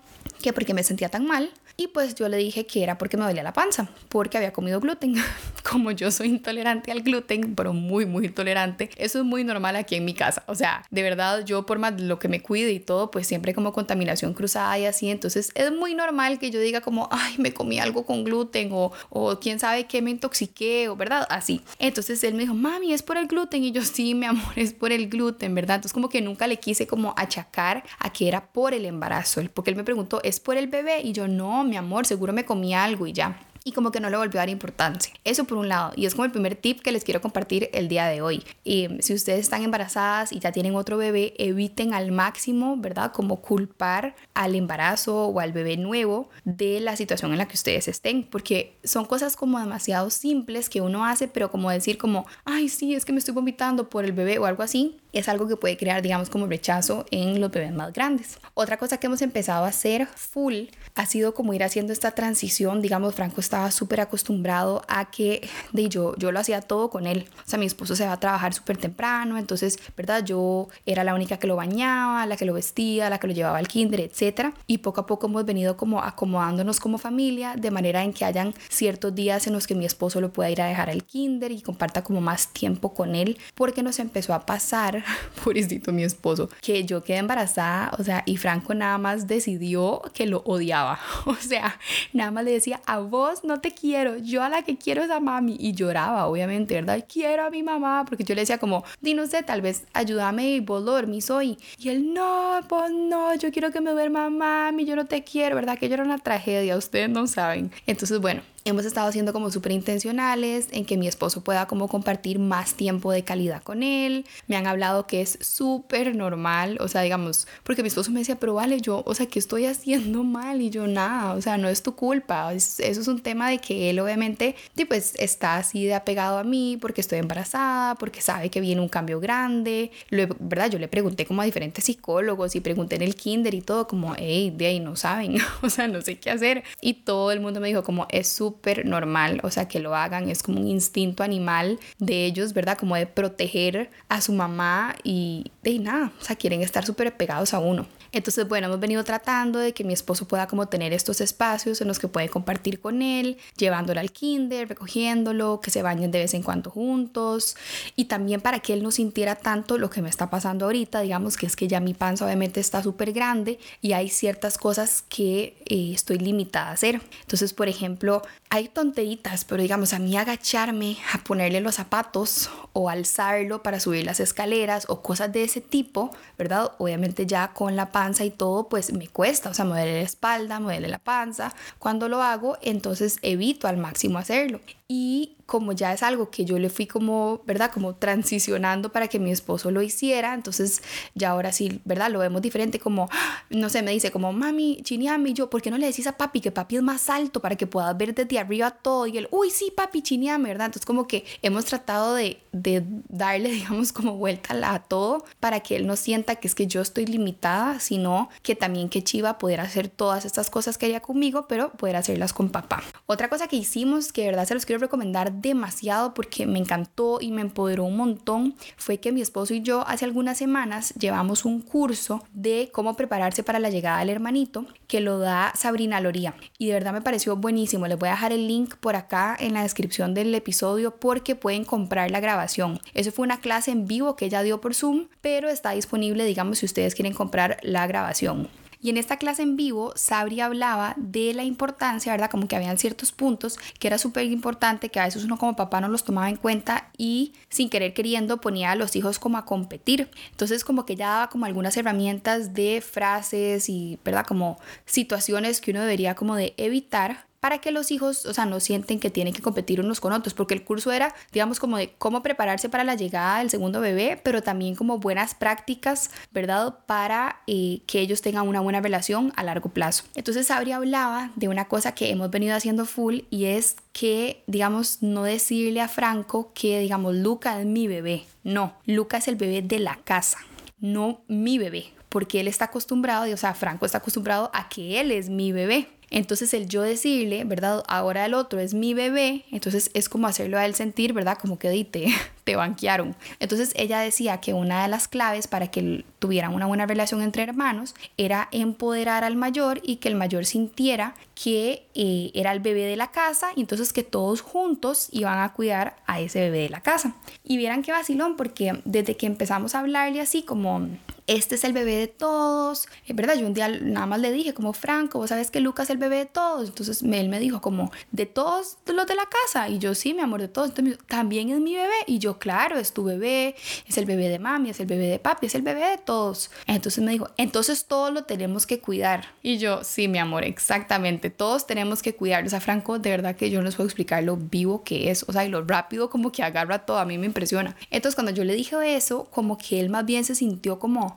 que 0.41 0.53
por 0.53 0.65
qué 0.65 0.73
me 0.73 0.83
sentía 0.83 1.09
tan 1.09 1.25
mal 1.25 1.49
y 1.79 1.89
pues 1.89 2.15
yo 2.15 2.27
le 2.27 2.37
dije 2.37 2.65
que 2.65 2.81
era 2.81 2.97
porque 2.97 3.17
me 3.17 3.23
dolía 3.23 3.43
la 3.43 3.53
panza, 3.53 3.87
porque 4.09 4.35
había 4.35 4.51
comido 4.51 4.79
gluten. 4.79 5.13
Como 5.69 5.91
yo 5.91 6.09
soy 6.09 6.29
intolerante 6.29 6.91
al 6.91 7.03
gluten, 7.03 7.53
pero 7.53 7.71
muy, 7.71 8.07
muy 8.07 8.25
intolerante, 8.25 8.89
eso 8.97 9.19
es 9.19 9.25
muy 9.25 9.43
normal 9.43 9.75
aquí 9.75 9.93
en 9.93 10.03
mi 10.03 10.15
casa. 10.15 10.43
O 10.47 10.55
sea, 10.55 10.83
de 10.89 11.03
verdad, 11.03 11.45
yo 11.45 11.67
por 11.67 11.77
más 11.77 12.01
lo 12.01 12.17
que 12.17 12.29
me 12.29 12.41
cuide 12.41 12.71
y 12.71 12.79
todo, 12.79 13.11
pues 13.11 13.27
siempre 13.27 13.53
como 13.53 13.73
contaminación 13.73 14.33
cruzada 14.33 14.79
y 14.79 14.85
así. 14.85 15.11
Entonces 15.11 15.51
es 15.53 15.71
muy 15.71 15.93
normal 15.93 16.39
que 16.39 16.49
yo 16.49 16.59
diga 16.59 16.81
como, 16.81 17.09
ay, 17.11 17.35
me 17.37 17.53
comí 17.53 17.77
algo 17.79 18.07
con 18.07 18.23
gluten 18.23 18.69
o, 18.71 18.91
o 19.09 19.39
quién 19.39 19.59
sabe 19.59 19.85
qué 19.85 20.01
me 20.01 20.09
intoxiqué 20.09 20.89
o 20.89 20.95
verdad, 20.95 21.27
así. 21.29 21.61
Entonces 21.77 22.23
él 22.23 22.33
me 22.33 22.41
dijo, 22.41 22.55
mami, 22.55 22.91
es 22.91 23.03
por 23.03 23.17
el 23.17 23.27
gluten. 23.27 23.63
Y 23.63 23.71
yo, 23.71 23.83
sí, 23.83 24.15
mi 24.15 24.25
amor, 24.25 24.53
es 24.55 24.73
por 24.73 24.91
el 24.91 25.09
gluten, 25.09 25.53
¿verdad? 25.53 25.75
Entonces 25.75 25.93
como 25.93 26.09
que 26.09 26.21
nunca 26.21 26.47
le 26.47 26.57
quise 26.57 26.87
como 26.87 27.13
achacar 27.17 27.83
a 27.99 28.11
que 28.11 28.27
era 28.27 28.47
por 28.51 28.73
el 28.73 28.85
embarazo, 28.85 29.43
porque 29.53 29.69
él 29.69 29.75
me 29.75 29.83
preguntó, 29.83 30.21
¿es 30.23 30.39
por 30.39 30.57
el 30.57 30.65
bebé? 30.67 31.01
Y 31.03 31.11
yo, 31.11 31.27
no, 31.27 31.66
mi 31.67 31.77
amor, 31.77 32.05
seguro 32.05 32.33
me 32.33 32.45
comí 32.45 32.73
algo 32.73 33.05
y 33.07 33.13
ya 33.13 33.39
y 33.67 33.73
como 33.73 33.91
que 33.91 33.99
no 33.99 34.09
le 34.09 34.15
volvió 34.15 34.39
a 34.39 34.43
dar 34.43 34.49
importancia. 34.49 35.13
Eso 35.25 35.43
por 35.43 35.57
un 35.57 35.67
lado. 35.67 35.91
Y 35.97 36.05
es 36.05 36.15
como 36.15 36.23
el 36.23 36.31
primer 36.31 36.55
tip 36.55 36.79
que 36.79 36.93
les 36.93 37.03
quiero 37.03 37.19
compartir 37.19 37.69
el 37.73 37.89
día 37.89 38.05
de 38.05 38.21
hoy. 38.21 38.45
Y 38.63 38.87
si 39.01 39.13
ustedes 39.13 39.41
están 39.41 39.61
embarazadas 39.61 40.31
y 40.31 40.39
ya 40.39 40.53
tienen 40.53 40.73
otro 40.77 40.95
bebé, 40.95 41.33
eviten 41.37 41.93
al 41.93 42.13
máximo, 42.13 42.77
¿verdad? 42.77 43.11
Como 43.11 43.41
culpar 43.41 44.15
al 44.33 44.55
embarazo 44.55 45.25
o 45.25 45.41
al 45.41 45.51
bebé 45.51 45.75
nuevo 45.75 46.29
de 46.45 46.79
la 46.79 46.95
situación 46.95 47.33
en 47.33 47.39
la 47.39 47.49
que 47.49 47.55
ustedes 47.55 47.89
estén. 47.89 48.23
Porque 48.23 48.77
son 48.85 49.03
cosas 49.03 49.35
como 49.35 49.59
demasiado 49.59 50.11
simples 50.11 50.69
que 50.69 50.79
uno 50.79 51.03
hace, 51.03 51.27
pero 51.27 51.51
como 51.51 51.69
decir 51.69 51.97
como, 51.97 52.25
ay, 52.45 52.69
sí, 52.69 52.95
es 52.95 53.03
que 53.03 53.11
me 53.11 53.19
estoy 53.19 53.33
vomitando 53.33 53.89
por 53.89 54.05
el 54.05 54.13
bebé 54.13 54.39
o 54.39 54.45
algo 54.45 54.63
así, 54.63 54.95
es 55.17 55.27
algo 55.27 55.47
que 55.47 55.55
puede 55.55 55.77
crear, 55.77 56.01
digamos, 56.01 56.29
como 56.29 56.47
rechazo 56.47 57.05
en 57.11 57.41
los 57.41 57.51
bebés 57.51 57.73
más 57.73 57.93
grandes. 57.93 58.39
Otra 58.53 58.77
cosa 58.77 58.97
que 58.97 59.07
hemos 59.07 59.21
empezado 59.21 59.65
a 59.65 59.69
hacer 59.69 60.07
full 60.07 60.65
ha 60.95 61.05
sido 61.05 61.33
como 61.33 61.53
ir 61.53 61.63
haciendo 61.63 61.93
esta 61.93 62.11
transición, 62.11 62.81
digamos, 62.81 63.15
Franco 63.15 63.41
estaba 63.41 63.71
súper 63.71 64.01
acostumbrado 64.01 64.83
a 64.87 65.09
que 65.11 65.47
de 65.71 65.89
yo, 65.89 66.15
yo 66.17 66.31
lo 66.31 66.39
hacía 66.39 66.61
todo 66.61 66.89
con 66.89 67.07
él. 67.07 67.27
O 67.45 67.49
sea, 67.49 67.59
mi 67.59 67.65
esposo 67.65 67.95
se 67.95 68.05
va 68.05 68.13
a 68.13 68.19
trabajar 68.19 68.53
súper 68.53 68.77
temprano, 68.77 69.37
entonces, 69.37 69.77
¿verdad? 69.95 70.23
Yo 70.23 70.67
era 70.85 71.03
la 71.03 71.13
única 71.13 71.37
que 71.37 71.47
lo 71.47 71.55
bañaba, 71.55 72.25
la 72.25 72.37
que 72.37 72.45
lo 72.45 72.53
vestía, 72.53 73.09
la 73.09 73.19
que 73.19 73.27
lo 73.27 73.33
llevaba 73.33 73.57
al 73.57 73.67
kinder, 73.67 73.99
etc. 74.01 74.53
Y 74.65 74.79
poco 74.79 75.01
a 75.01 75.05
poco 75.05 75.27
hemos 75.27 75.45
venido 75.45 75.77
como 75.77 76.01
acomodándonos 76.01 76.79
como 76.79 76.97
familia 76.97 77.55
de 77.55 77.71
manera 77.71 78.03
en 78.03 78.13
que 78.13 78.25
hayan 78.25 78.53
ciertos 78.69 79.13
días 79.13 79.47
en 79.47 79.53
los 79.53 79.67
que 79.67 79.75
mi 79.75 79.85
esposo 79.85 80.21
lo 80.21 80.31
pueda 80.31 80.49
ir 80.49 80.61
a 80.61 80.67
dejar 80.67 80.89
al 80.89 81.03
kinder 81.03 81.51
y 81.51 81.61
comparta 81.61 82.03
como 82.03 82.21
más 82.21 82.47
tiempo 82.49 82.93
con 82.93 83.15
él, 83.15 83.37
porque 83.55 83.83
nos 83.83 83.99
empezó 83.99 84.33
a 84.33 84.45
pasar, 84.45 85.03
pobrecito 85.43 85.91
mi 85.91 86.03
esposo, 86.03 86.49
que 86.61 86.83
yo 86.83 87.03
quedé 87.03 87.17
embarazada, 87.17 87.91
o 87.97 88.03
sea, 88.03 88.23
y 88.25 88.37
Franco 88.37 88.73
nada 88.73 88.97
más 88.97 89.27
decidió 89.27 90.01
que 90.13 90.25
lo 90.25 90.41
odiaba. 90.45 90.99
O 91.27 91.35
sea, 91.35 91.79
nada 92.13 92.31
más 92.31 92.45
le 92.45 92.51
decía, 92.51 92.81
a 92.85 92.99
vos 92.99 93.43
no 93.43 93.59
te 93.59 93.71
quiero, 93.71 94.17
yo 94.17 94.43
a 94.43 94.49
la 94.49 94.63
que 94.63 94.77
quiero 94.77 95.03
es 95.03 95.11
a 95.11 95.19
mami. 95.19 95.57
Y 95.59 95.73
lloraba, 95.73 96.27
obviamente, 96.27 96.73
¿verdad? 96.73 97.05
Quiero 97.11 97.45
a 97.45 97.49
mi 97.49 97.63
mamá, 97.63 98.05
porque 98.07 98.23
yo 98.23 98.33
le 98.33 98.41
decía 98.41 98.57
como, 98.57 98.83
no 99.01 99.27
sé, 99.27 99.43
tal 99.43 99.61
vez 99.61 99.83
ayúdame 99.93 100.51
y 100.51 100.59
vos 100.59 100.83
dormís 100.85 101.29
hoy. 101.29 101.57
Y 101.77 101.89
él, 101.89 102.13
no, 102.13 102.59
pues 102.67 102.91
no, 102.91 103.35
yo 103.35 103.51
quiero 103.51 103.71
que 103.71 103.81
me 103.81 103.91
duerma 103.91 104.29
mami, 104.29 104.85
yo 104.85 104.95
no 104.95 105.05
te 105.05 105.23
quiero, 105.23 105.55
¿verdad? 105.55 105.77
Que 105.77 105.87
yo 105.89 105.95
era 105.95 106.03
una 106.03 106.17
tragedia, 106.17 106.77
ustedes 106.77 107.09
no 107.09 107.27
saben. 107.27 107.71
Entonces, 107.85 108.19
bueno, 108.19 108.41
hemos 108.67 108.85
estado 108.85 109.11
siendo 109.11 109.33
como 109.33 109.49
súper 109.49 109.71
intencionales 109.71 110.67
en 110.71 110.85
que 110.85 110.97
mi 110.97 111.07
esposo 111.07 111.41
pueda 111.41 111.67
como 111.67 111.87
compartir 111.87 112.37
más 112.39 112.73
tiempo 112.73 113.11
de 113.11 113.23
calidad 113.23 113.63
con 113.63 113.81
él. 113.81 114.25
Me 114.47 114.55
han 114.57 114.67
hablado 114.67 115.07
que 115.07 115.21
es 115.21 115.37
súper 115.41 116.15
normal, 116.15 116.77
o 116.81 116.87
sea, 116.87 117.01
digamos, 117.01 117.47
porque 117.63 117.81
mi 117.81 117.87
esposo 117.87 118.11
me 118.11 118.19
decía, 118.19 118.37
pero 118.39 118.53
vale, 118.53 118.81
yo, 118.81 119.03
o 119.05 119.13
sea, 119.15 119.25
¿qué 119.25 119.39
estoy 119.39 119.65
haciendo 119.65 120.23
mal? 120.23 120.61
Y 120.61 120.69
yo, 120.69 120.85
nada, 120.87 121.33
o 121.33 121.41
sea, 121.41 121.57
no 121.57 121.69
es 121.69 121.81
tu 121.81 121.95
culpa. 121.95 122.53
eso 122.53 122.83
es 122.83 123.07
un 123.07 123.21
tema 123.21 123.49
de 123.49 123.59
que 123.59 123.89
él 123.89 123.99
obviamente, 123.99 124.55
pues, 124.87 125.13
está 125.17 125.57
así 125.57 125.85
de 125.85 125.95
apegado 125.95 126.37
a 126.37 126.43
mí 126.43 126.77
porque 126.79 127.01
estoy 127.01 127.19
embarazada, 127.19 127.95
porque 127.95 128.21
sabe 128.21 128.49
que 128.49 128.61
viene 128.61 128.81
un 128.81 128.89
cambio 128.89 129.19
grande. 129.19 129.91
Luego, 130.09 130.35
¿verdad? 130.39 130.69
Yo 130.69 130.79
le 130.79 130.87
pregunté 130.87 131.25
como 131.25 131.41
a 131.41 131.45
diferentes 131.45 131.85
psicólogos 131.85 132.55
y 132.55 132.59
pregunté 132.59 132.95
en 132.95 133.01
el 133.03 133.15
kinder 133.15 133.53
y 133.53 133.61
todo, 133.61 133.87
como, 133.87 134.13
hey, 134.17 134.53
de 134.55 134.67
ahí 134.67 134.79
no 134.79 134.95
saben, 134.95 135.37
o 135.61 135.69
sea, 135.69 135.87
no 135.87 136.01
sé 136.01 136.19
qué 136.19 136.31
hacer. 136.31 136.63
Y 136.81 136.93
todo 136.93 137.31
el 137.31 137.39
mundo 137.39 137.59
me 137.59 137.67
dijo 137.67 137.83
como, 137.83 138.07
es 138.09 138.27
súper 138.27 138.56
normal, 138.85 139.39
o 139.43 139.51
sea, 139.51 139.67
que 139.67 139.79
lo 139.79 139.95
hagan, 139.95 140.29
es 140.29 140.43
como 140.43 140.59
un 140.59 140.67
instinto 140.67 141.23
animal 141.23 141.79
de 141.99 142.25
ellos, 142.25 142.53
¿verdad? 142.53 142.77
Como 142.77 142.95
de 142.95 143.07
proteger 143.07 143.89
a 144.09 144.21
su 144.21 144.33
mamá 144.33 144.95
y 145.03 145.51
de 145.63 145.79
nada, 145.79 146.11
o 146.19 146.23
sea, 146.23 146.35
quieren 146.35 146.61
estar 146.61 146.85
súper 146.85 147.15
pegados 147.15 147.53
a 147.53 147.59
uno. 147.59 147.85
Entonces, 148.11 148.47
bueno, 148.47 148.67
hemos 148.67 148.79
venido 148.79 149.03
tratando 149.03 149.59
de 149.59 149.73
que 149.73 149.83
mi 149.83 149.93
esposo 149.93 150.27
pueda 150.27 150.47
como 150.47 150.67
tener 150.67 150.93
estos 150.93 151.21
espacios 151.21 151.81
en 151.81 151.87
los 151.87 151.99
que 151.99 152.07
puede 152.07 152.29
compartir 152.29 152.79
con 152.79 153.01
él, 153.01 153.37
llevándolo 153.57 153.99
al 153.99 154.11
kinder, 154.11 154.67
recogiéndolo, 154.69 155.59
que 155.61 155.71
se 155.71 155.81
bañen 155.81 156.11
de 156.11 156.19
vez 156.19 156.33
en 156.33 156.43
cuando 156.43 156.69
juntos 156.69 157.55
y 157.95 158.05
también 158.05 158.41
para 158.41 158.59
que 158.59 158.73
él 158.73 158.83
no 158.83 158.91
sintiera 158.91 159.35
tanto 159.35 159.77
lo 159.77 159.89
que 159.89 160.01
me 160.01 160.09
está 160.09 160.29
pasando 160.29 160.65
ahorita, 160.65 161.01
digamos 161.01 161.37
que 161.37 161.45
es 161.45 161.55
que 161.55 161.67
ya 161.67 161.79
mi 161.79 161.93
panza 161.93 162.25
obviamente 162.25 162.59
está 162.59 162.83
súper 162.83 163.13
grande 163.13 163.59
y 163.81 163.93
hay 163.93 164.09
ciertas 164.09 164.57
cosas 164.57 165.03
que 165.07 165.57
eh, 165.65 165.91
estoy 165.93 166.17
limitada 166.19 166.69
a 166.69 166.73
hacer. 166.73 167.01
Entonces, 167.21 167.53
por 167.53 167.67
ejemplo, 167.67 168.21
hay 168.49 168.69
tonteritas, 168.69 169.45
pero 169.45 169.61
digamos 169.61 169.93
a 169.93 169.99
mí 169.99 170.15
agacharme 170.17 170.97
a 171.13 171.23
ponerle 171.23 171.61
los 171.61 171.75
zapatos 171.75 172.49
o 172.73 172.89
alzarlo 172.89 173.63
para 173.63 173.79
subir 173.79 174.05
las 174.05 174.19
escaleras 174.19 174.85
o 174.87 175.01
cosas 175.01 175.31
de 175.33 175.43
ese 175.43 175.61
tipo, 175.61 176.11
¿verdad? 176.37 176.71
Obviamente 176.77 177.25
ya 177.25 177.53
con 177.53 177.75
la 177.75 177.91
y 178.19 178.29
todo, 178.29 178.69
pues 178.69 178.93
me 178.93 179.07
cuesta, 179.07 179.49
o 179.49 179.53
sea, 179.53 179.65
moverle 179.65 179.93
la 179.93 180.01
espalda, 180.01 180.59
moverle 180.59 180.87
la 180.87 180.99
panza. 180.99 181.53
Cuando 181.79 182.07
lo 182.09 182.21
hago, 182.21 182.57
entonces 182.61 183.17
evito 183.21 183.67
al 183.67 183.77
máximo 183.77 184.19
hacerlo. 184.19 184.59
Y 184.87 185.37
como 185.47 185.71
ya 185.71 185.93
es 185.93 186.03
algo 186.03 186.29
que 186.29 186.45
yo 186.45 186.59
le 186.59 186.69
fui 186.69 186.85
como, 186.85 187.41
¿verdad? 187.45 187.71
Como 187.73 187.95
transicionando 187.95 188.91
para 188.91 189.07
que 189.07 189.17
mi 189.17 189.31
esposo 189.31 189.71
lo 189.71 189.81
hiciera, 189.81 190.33
entonces 190.33 190.81
ya 191.15 191.29
ahora 191.29 191.51
sí, 191.51 191.81
¿verdad? 191.85 192.11
Lo 192.11 192.19
vemos 192.19 192.41
diferente 192.41 192.79
como, 192.79 193.09
no 193.49 193.69
sé, 193.69 193.81
me 193.81 193.91
dice 193.91 194.11
como, 194.11 194.33
mami, 194.33 194.81
chineame, 194.83 195.33
yo, 195.33 195.49
¿por 195.49 195.61
qué 195.61 195.71
no 195.71 195.77
le 195.77 195.87
decís 195.87 196.05
a 196.05 196.17
papi 196.17 196.41
que 196.41 196.51
papi 196.51 196.75
es 196.75 196.83
más 196.83 197.09
alto 197.09 197.41
para 197.41 197.55
que 197.55 197.65
puedas 197.65 197.97
ver 197.97 198.13
desde 198.13 198.39
arriba 198.39 198.71
todo? 198.71 199.07
Y 199.07 199.17
él, 199.17 199.27
uy, 199.31 199.49
sí, 199.49 199.71
papi, 199.75 200.01
chineame, 200.01 200.49
¿verdad? 200.49 200.67
Entonces 200.67 200.85
como 200.85 201.07
que 201.07 201.25
hemos 201.41 201.65
tratado 201.65 202.13
de, 202.13 202.41
de 202.51 202.83
darle, 203.07 203.49
digamos, 203.51 203.93
como 203.93 204.17
vuelta 204.17 204.53
a 204.73 204.83
todo 204.83 205.23
para 205.39 205.61
que 205.61 205.77
él 205.77 205.87
no 205.87 205.95
sienta 205.95 206.35
que 206.35 206.47
es 206.47 206.55
que 206.55 206.67
yo 206.67 206.81
estoy 206.81 207.05
limitada, 207.05 207.79
sino 207.79 208.29
que 208.43 208.55
también 208.55 208.89
que 208.89 209.03
Chiva 209.03 209.37
poder 209.37 209.61
hacer 209.61 209.87
todas 209.87 210.25
estas 210.25 210.49
cosas 210.49 210.77
que 210.77 210.87
haya 210.87 210.99
conmigo, 210.99 211.47
pero 211.47 211.71
poder 211.71 211.95
hacerlas 211.95 212.33
con 212.33 212.49
papá. 212.49 212.83
Otra 213.05 213.29
cosa 213.29 213.47
que 213.47 213.55
hicimos, 213.55 214.11
que 214.11 214.21
de 214.23 214.27
verdad 214.27 214.45
se 214.45 214.53
los 214.53 214.65
quiero 214.65 214.76
recomendar 214.77 215.33
demasiado 215.33 216.13
porque 216.13 216.45
me 216.45 216.59
encantó 216.59 217.19
y 217.21 217.31
me 217.31 217.41
empoderó 217.41 217.83
un 217.83 217.97
montón 217.97 218.55
fue 218.75 218.99
que 218.99 219.11
mi 219.11 219.21
esposo 219.21 219.53
y 219.53 219.61
yo 219.61 219.87
hace 219.87 220.05
algunas 220.05 220.37
semanas 220.37 220.93
llevamos 220.99 221.45
un 221.45 221.61
curso 221.61 222.23
de 222.33 222.69
cómo 222.71 222.95
prepararse 222.95 223.43
para 223.43 223.59
la 223.59 223.69
llegada 223.69 223.99
del 223.99 224.09
hermanito 224.09 224.65
que 224.87 224.99
lo 224.99 225.19
da 225.19 225.53
Sabrina 225.55 225.99
Loría 226.01 226.35
y 226.57 226.67
de 226.67 226.73
verdad 226.73 226.93
me 226.93 227.01
pareció 227.01 227.35
buenísimo. 227.35 227.87
Les 227.87 227.97
voy 227.97 228.09
a 228.09 228.13
dejar 228.13 228.33
el 228.33 228.47
link 228.47 228.75
por 228.75 228.95
acá 228.95 229.35
en 229.39 229.53
la 229.53 229.63
descripción 229.63 230.13
del 230.13 230.33
episodio 230.33 230.95
porque 230.95 231.35
pueden 231.35 231.65
comprar 231.65 232.11
la 232.11 232.19
grabación. 232.19 232.79
Eso 232.93 233.11
fue 233.11 233.25
una 233.25 233.39
clase 233.39 233.71
en 233.71 233.85
vivo 233.87 234.15
que 234.15 234.25
ella 234.25 234.43
dio 234.43 234.61
por 234.61 234.73
Zoom, 234.73 235.07
pero 235.21 235.49
está 235.49 235.71
disponible, 235.71 236.25
digamos, 236.25 236.59
si 236.59 236.65
ustedes 236.65 236.95
quieren 236.95 237.13
comprar 237.13 237.57
la 237.61 237.87
grabación. 237.87 238.49
Y 238.81 238.89
en 238.89 238.97
esta 238.97 239.17
clase 239.17 239.41
en 239.41 239.55
vivo, 239.55 239.93
Sabri 239.95 240.41
hablaba 240.41 240.93
de 240.97 241.33
la 241.33 241.43
importancia, 241.43 242.11
¿verdad? 242.11 242.29
Como 242.29 242.47
que 242.47 242.55
habían 242.55 242.77
ciertos 242.77 243.11
puntos 243.11 243.57
que 243.79 243.87
era 243.87 243.97
súper 243.97 244.25
importante, 244.25 244.89
que 244.89 244.99
a 244.99 245.05
veces 245.05 245.23
uno 245.23 245.37
como 245.37 245.55
papá 245.55 245.81
no 245.81 245.87
los 245.87 246.03
tomaba 246.03 246.29
en 246.29 246.35
cuenta 246.35 246.89
y 246.97 247.33
sin 247.49 247.69
querer 247.69 247.93
queriendo 247.93 248.39
ponía 248.39 248.71
a 248.71 248.75
los 248.75 248.95
hijos 248.95 249.19
como 249.19 249.37
a 249.37 249.45
competir. 249.45 250.09
Entonces 250.31 250.63
como 250.63 250.85
que 250.85 250.95
ya 250.95 251.09
daba 251.09 251.29
como 251.29 251.45
algunas 251.45 251.75
herramientas 251.77 252.53
de 252.53 252.81
frases 252.81 253.69
y, 253.69 253.99
¿verdad? 254.03 254.25
Como 254.25 254.59
situaciones 254.85 255.61
que 255.61 255.71
uno 255.71 255.81
debería 255.81 256.15
como 256.15 256.35
de 256.35 256.53
evitar 256.57 257.27
para 257.47 257.59
que 257.59 257.71
los 257.71 257.91
hijos, 257.91 258.25
o 258.25 258.33
sea, 258.33 258.45
no 258.45 258.59
sienten 258.59 258.99
que 258.99 259.09
tienen 259.09 259.33
que 259.33 259.41
competir 259.41 259.79
unos 259.79 260.01
con 260.01 260.11
otros, 260.11 260.33
porque 260.33 260.53
el 260.53 260.65
curso 260.65 260.91
era, 260.91 261.15
digamos, 261.31 261.61
como 261.61 261.77
de 261.77 261.93
cómo 261.97 262.21
prepararse 262.21 262.67
para 262.67 262.83
la 262.83 262.95
llegada 262.95 263.39
del 263.39 263.49
segundo 263.49 263.79
bebé, 263.79 264.19
pero 264.21 264.43
también 264.43 264.75
como 264.75 264.97
buenas 264.97 265.33
prácticas, 265.33 266.11
¿verdad? 266.31 266.79
Para 266.87 267.37
eh, 267.47 267.79
que 267.87 268.01
ellos 268.01 268.21
tengan 268.21 268.49
una 268.49 268.59
buena 268.59 268.81
relación 268.81 269.31
a 269.37 269.45
largo 269.45 269.69
plazo. 269.69 270.03
Entonces, 270.15 270.47
Sabri 270.47 270.73
hablaba 270.73 271.31
de 271.37 271.47
una 271.47 271.69
cosa 271.69 271.95
que 271.95 272.09
hemos 272.09 272.29
venido 272.29 272.53
haciendo 272.53 272.85
full 272.85 273.19
y 273.29 273.45
es 273.45 273.77
que, 273.93 274.43
digamos, 274.45 274.97
no 274.99 275.23
decirle 275.23 275.79
a 275.79 275.87
Franco 275.87 276.51
que, 276.53 276.81
digamos, 276.81 277.15
Luca 277.15 277.61
es 277.61 277.65
mi 277.65 277.87
bebé. 277.87 278.25
No, 278.43 278.73
Luca 278.85 279.19
es 279.19 279.29
el 279.29 279.37
bebé 279.37 279.61
de 279.61 279.79
la 279.79 279.95
casa, 280.03 280.39
no 280.81 281.21
mi 281.29 281.59
bebé, 281.59 281.93
porque 282.09 282.41
él 282.41 282.49
está 282.49 282.65
acostumbrado, 282.65 283.33
o 283.33 283.37
sea, 283.37 283.53
Franco 283.53 283.85
está 283.85 283.99
acostumbrado 283.99 284.51
a 284.53 284.67
que 284.67 284.99
él 284.99 285.11
es 285.11 285.29
mi 285.29 285.53
bebé. 285.53 285.87
Entonces 286.09 286.53
el 286.53 286.67
yo 286.67 286.81
decirle, 286.81 287.43
¿verdad? 287.43 287.83
Ahora 287.87 288.25
el 288.25 288.33
otro 288.33 288.59
es 288.59 288.73
mi 288.73 288.93
bebé, 288.93 289.43
entonces 289.51 289.91
es 289.93 290.07
como 290.07 290.27
hacerlo 290.27 290.57
a 290.57 290.65
él 290.65 290.73
sentir, 290.73 291.13
¿verdad? 291.13 291.37
Como 291.37 291.59
que 291.59 291.83
te, 291.85 292.07
te 292.43 292.55
banquearon. 292.55 293.15
Entonces 293.39 293.73
ella 293.75 293.99
decía 293.99 294.39
que 294.39 294.53
una 294.53 294.83
de 294.83 294.87
las 294.87 295.07
claves 295.07 295.47
para 295.47 295.69
que 295.69 296.05
tuvieran 296.19 296.53
una 296.53 296.65
buena 296.65 296.85
relación 296.85 297.21
entre 297.21 297.43
hermanos 297.43 297.93
era 298.17 298.47
empoderar 298.51 299.23
al 299.23 299.35
mayor 299.35 299.81
y 299.83 299.97
que 299.97 300.07
el 300.07 300.15
mayor 300.15 300.45
sintiera 300.45 301.15
que 301.35 301.85
eh, 301.93 302.31
era 302.33 302.51
el 302.51 302.61
bebé 302.61 302.85
de 302.85 302.95
la 302.95 303.11
casa 303.11 303.49
y 303.55 303.61
entonces 303.61 303.93
que 303.93 304.03
todos 304.03 304.41
juntos 304.41 305.09
iban 305.11 305.39
a 305.39 305.53
cuidar 305.53 305.97
a 306.07 306.19
ese 306.19 306.39
bebé 306.39 306.59
de 306.59 306.69
la 306.69 306.81
casa. 306.81 307.15
Y 307.43 307.57
vieran 307.57 307.83
qué 307.83 307.91
vacilón 307.91 308.37
porque 308.37 308.81
desde 308.85 309.17
que 309.17 309.25
empezamos 309.25 309.75
a 309.75 309.79
hablarle 309.79 310.21
así 310.21 310.41
como 310.41 310.87
este 311.27 311.55
es 311.55 311.63
el 311.65 311.73
bebé 311.73 311.97
de 311.97 312.07
todos, 312.07 312.87
es 313.05 313.15
verdad, 313.15 313.35
yo 313.35 313.45
un 313.45 313.53
día 313.53 313.67
nada 313.67 314.05
más 314.05 314.21
le 314.21 314.31
dije 314.31 314.53
como 314.53 314.71
Franco, 314.71 315.19
vos 315.19 315.29
sabes 315.29 315.51
que 315.51 315.59
Lucas 315.59 315.87
es 315.87 315.89
el 315.91 315.97
bebé 315.97 316.17
de 316.17 316.25
todos, 316.25 316.69
entonces 316.69 317.01
él 317.01 317.27
me 317.29 317.39
dijo 317.39 317.59
como 317.59 317.91
de 318.11 318.25
todos 318.25 318.77
los 318.85 319.05
de 319.05 319.15
la 319.15 319.27
casa 319.43 319.67
y 319.67 319.77
yo 319.77 319.93
sí, 319.93 320.13
mi 320.13 320.21
amor, 320.21 320.39
de 320.39 320.47
todos, 320.47 320.69
entonces 320.69 320.97
también 321.05 321.49
es 321.49 321.59
mi 321.59 321.75
bebé 321.75 321.97
y 322.07 322.19
yo 322.19 322.39
claro, 322.39 322.77
es 322.79 322.93
tu 322.93 323.03
bebé, 323.03 323.55
es 323.87 323.97
el 323.97 324.05
bebé 324.05 324.29
de 324.29 324.39
mami, 324.39 324.69
es 324.69 324.79
el 324.79 324.85
bebé 324.85 325.07
de 325.07 325.19
papi, 325.19 325.47
es 325.47 325.55
el 325.55 325.63
bebé 325.63 325.85
de 325.85 325.97
todos. 325.97 326.49
Entonces 326.65 327.03
me 327.03 327.11
dijo, 327.11 327.29
entonces 327.37 327.85
todos 327.85 328.13
lo 328.13 328.23
tenemos 328.23 328.65
que 328.65 328.79
cuidar 328.79 329.25
y 329.43 329.57
yo 329.57 329.83
sí, 329.83 330.07
mi 330.07 330.19
amor, 330.19 330.45
exactamente, 330.45 331.29
todos 331.29 331.67
tenemos 331.67 332.01
que 332.01 332.15
cuidar, 332.15 332.45
o 332.45 332.49
sea, 332.49 332.61
Franco, 332.61 332.99
de 332.99 333.09
verdad 333.09 333.35
que 333.35 333.49
yo 333.49 333.59
no 333.59 333.65
les 333.65 333.75
puedo 333.75 333.87
explicar 333.87 334.23
lo 334.23 334.37
vivo 334.37 334.85
que 334.85 335.11
es, 335.11 335.25
o 335.27 335.33
sea, 335.33 335.43
y 335.43 335.49
lo 335.49 335.63
rápido 335.65 336.09
como 336.09 336.31
que 336.31 336.41
agarra 336.41 336.85
todo, 336.85 336.99
a 336.99 337.05
mí 337.05 337.17
me 337.17 337.25
impresiona. 337.25 337.75
Entonces 337.91 338.15
cuando 338.15 338.31
yo 338.31 338.45
le 338.45 338.53
dije 338.53 338.77
eso, 338.95 339.25
como 339.25 339.57
que 339.57 339.79
él 339.79 339.89
más 339.89 340.05
bien 340.05 340.23
se 340.23 340.35
sintió 340.35 340.79
como 340.79 341.16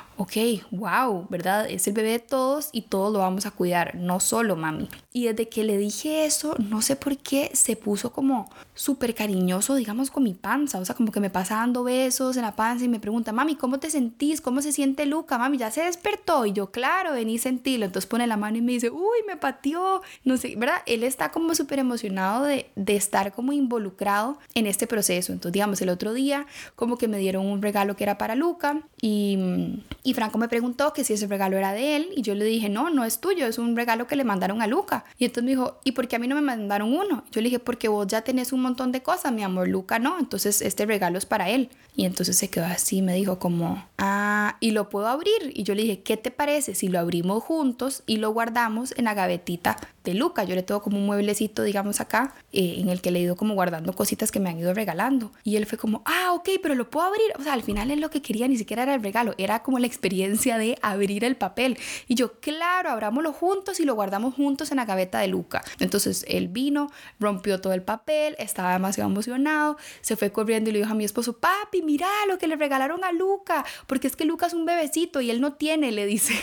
ok, 0.21 0.33
wow, 0.69 1.25
¿verdad? 1.29 1.67
Es 1.67 1.87
el 1.87 1.93
bebé 1.93 2.11
de 2.11 2.19
todos 2.19 2.69
y 2.71 2.83
todos 2.83 3.11
lo 3.11 3.19
vamos 3.19 3.47
a 3.47 3.51
cuidar, 3.51 3.95
no 3.95 4.19
solo 4.19 4.55
mami. 4.55 4.87
Y 5.11 5.25
desde 5.25 5.49
que 5.49 5.63
le 5.63 5.79
dije 5.79 6.25
eso, 6.25 6.55
no 6.59 6.83
sé 6.83 6.95
por 6.95 7.17
qué 7.17 7.49
se 7.53 7.75
puso 7.75 8.11
como 8.11 8.47
súper 8.75 9.15
cariñoso, 9.15 9.73
digamos, 9.73 10.11
con 10.11 10.21
mi 10.21 10.35
panza. 10.35 10.79
O 10.79 10.85
sea, 10.85 10.95
como 10.95 11.11
que 11.11 11.19
me 11.19 11.31
pasa 11.31 11.55
dando 11.55 11.83
besos 11.83 12.37
en 12.37 12.43
la 12.43 12.55
panza 12.55 12.85
y 12.85 12.87
me 12.87 12.99
pregunta, 12.99 13.33
mami, 13.33 13.55
¿cómo 13.55 13.79
te 13.79 13.89
sentís? 13.89 14.41
¿Cómo 14.41 14.61
se 14.61 14.71
siente 14.71 15.07
Luca? 15.07 15.39
Mami, 15.39 15.57
ya 15.57 15.71
se 15.71 15.81
despertó. 15.81 16.45
Y 16.45 16.53
yo, 16.53 16.71
claro, 16.71 17.13
vení, 17.13 17.39
sentirlo. 17.39 17.87
Entonces 17.87 18.07
pone 18.07 18.27
la 18.27 18.37
mano 18.37 18.57
y 18.57 18.61
me 18.61 18.73
dice, 18.73 18.91
uy, 18.91 19.17
me 19.27 19.37
pateó. 19.37 20.03
No 20.23 20.37
sé, 20.37 20.55
¿verdad? 20.55 20.83
Él 20.85 21.03
está 21.03 21.31
como 21.31 21.55
súper 21.55 21.79
emocionado 21.79 22.45
de, 22.45 22.69
de 22.75 22.95
estar 22.95 23.33
como 23.33 23.53
involucrado 23.53 24.37
en 24.53 24.67
este 24.67 24.85
proceso. 24.85 25.33
Entonces, 25.33 25.53
digamos, 25.53 25.81
el 25.81 25.89
otro 25.89 26.13
día, 26.13 26.45
como 26.75 26.97
que 26.97 27.07
me 27.07 27.17
dieron 27.17 27.47
un 27.47 27.63
regalo 27.63 27.95
que 27.95 28.03
era 28.03 28.19
para 28.19 28.35
Luca 28.35 28.83
y 29.01 29.71
y 30.10 30.10
Franco 30.13 30.37
me 30.37 30.47
preguntó 30.47 30.93
que 30.93 31.03
si 31.03 31.13
ese 31.13 31.27
regalo 31.27 31.57
era 31.57 31.73
de 31.73 31.95
él 31.95 32.09
y 32.15 32.21
yo 32.21 32.35
le 32.35 32.45
dije, 32.45 32.69
no, 32.69 32.89
no 32.89 33.05
es 33.05 33.19
tuyo, 33.19 33.45
es 33.45 33.57
un 33.57 33.75
regalo 33.75 34.07
que 34.07 34.15
le 34.15 34.23
mandaron 34.23 34.61
a 34.61 34.67
Luca. 34.67 35.05
Y 35.17 35.25
entonces 35.25 35.43
me 35.43 35.51
dijo, 35.51 35.79
¿y 35.83 35.91
por 35.91 36.07
qué 36.07 36.15
a 36.15 36.19
mí 36.19 36.27
no 36.27 36.35
me 36.35 36.41
mandaron 36.41 36.93
uno? 36.93 37.23
Yo 37.31 37.41
le 37.41 37.45
dije, 37.45 37.59
porque 37.59 37.87
vos 37.87 38.07
ya 38.07 38.21
tenés 38.21 38.53
un 38.53 38.61
montón 38.61 38.91
de 38.91 39.01
cosas, 39.01 39.31
mi 39.31 39.43
amor, 39.43 39.67
Luca 39.67 39.99
no, 39.99 40.19
entonces 40.19 40.61
este 40.61 40.85
regalo 40.85 41.17
es 41.17 41.25
para 41.25 41.49
él. 41.49 41.69
Y 41.95 42.05
entonces 42.05 42.37
se 42.37 42.49
quedó 42.49 42.65
así, 42.65 43.01
me 43.01 43.13
dijo 43.13 43.37
como, 43.37 43.85
ah, 43.97 44.57
y 44.59 44.71
lo 44.71 44.89
puedo 44.89 45.07
abrir. 45.07 45.51
Y 45.53 45.63
yo 45.63 45.75
le 45.75 45.83
dije, 45.83 46.01
¿qué 46.01 46.17
te 46.17 46.31
parece 46.31 46.73
si 46.75 46.87
lo 46.87 46.99
abrimos 46.99 47.43
juntos 47.43 48.03
y 48.05 48.17
lo 48.17 48.31
guardamos 48.31 48.93
en 48.97 49.05
la 49.05 49.13
gavetita 49.13 49.77
de 50.03 50.13
Luca? 50.13 50.43
Yo 50.43 50.55
le 50.55 50.63
tengo 50.63 50.81
como 50.81 50.97
un 50.97 51.05
mueblecito, 51.05 51.63
digamos 51.63 52.01
acá, 52.01 52.33
eh, 52.51 52.75
en 52.77 52.89
el 52.89 53.01
que 53.01 53.11
le 53.11 53.19
he 53.19 53.21
ido 53.23 53.35
como 53.35 53.53
guardando 53.53 53.93
cositas 53.93 54.31
que 54.31 54.39
me 54.39 54.49
han 54.49 54.57
ido 54.57 54.73
regalando. 54.73 55.31
Y 55.43 55.55
él 55.55 55.65
fue 55.65 55.77
como, 55.77 56.01
ah, 56.05 56.33
ok, 56.33 56.49
pero 56.61 56.75
lo 56.75 56.89
puedo 56.89 57.07
abrir. 57.07 57.31
O 57.39 57.43
sea, 57.43 57.53
al 57.53 57.63
final 57.63 57.91
es 57.91 57.99
lo 57.99 58.09
que 58.09 58.21
quería, 58.21 58.47
ni 58.47 58.57
siquiera 58.57 58.83
era 58.83 58.95
el 58.95 59.03
regalo, 59.03 59.33
era 59.37 59.63
como 59.63 59.79
la 59.79 59.87
experiencia 59.87 60.57
de 60.57 60.77
abrir 60.81 61.23
el 61.23 61.35
papel. 61.35 61.77
Y 62.07 62.15
yo, 62.15 62.39
claro, 62.39 62.89
abrámoslo 62.89 63.33
juntos 63.33 63.79
y 63.79 63.85
lo 63.85 63.95
guardamos 63.95 64.35
juntos 64.35 64.71
en 64.71 64.77
la 64.77 64.85
gaveta 64.85 65.19
de 65.19 65.27
Luca. 65.27 65.63
Entonces 65.79 66.25
él 66.27 66.47
vino, 66.47 66.91
rompió 67.19 67.61
todo 67.61 67.73
el 67.73 67.83
papel, 67.83 68.35
estaba 68.39 68.73
demasiado 68.73 69.09
emocionado, 69.09 69.77
se 70.01 70.15
fue 70.15 70.31
corriendo 70.31 70.69
y 70.69 70.73
le 70.73 70.79
dijo 70.79 70.91
a 70.91 70.95
mi 70.95 71.03
esposo, 71.03 71.37
papi, 71.37 71.81
mira 71.81 72.07
lo 72.27 72.37
que 72.37 72.47
le 72.47 72.55
regalaron 72.55 73.03
a 73.03 73.11
Luca, 73.11 73.65
porque 73.87 74.07
es 74.07 74.15
que 74.15 74.25
Luca 74.25 74.47
es 74.47 74.53
un 74.53 74.65
bebecito 74.65 75.21
y 75.21 75.29
él 75.29 75.41
no 75.41 75.53
tiene, 75.53 75.91
le 75.91 76.05
dice. 76.05 76.33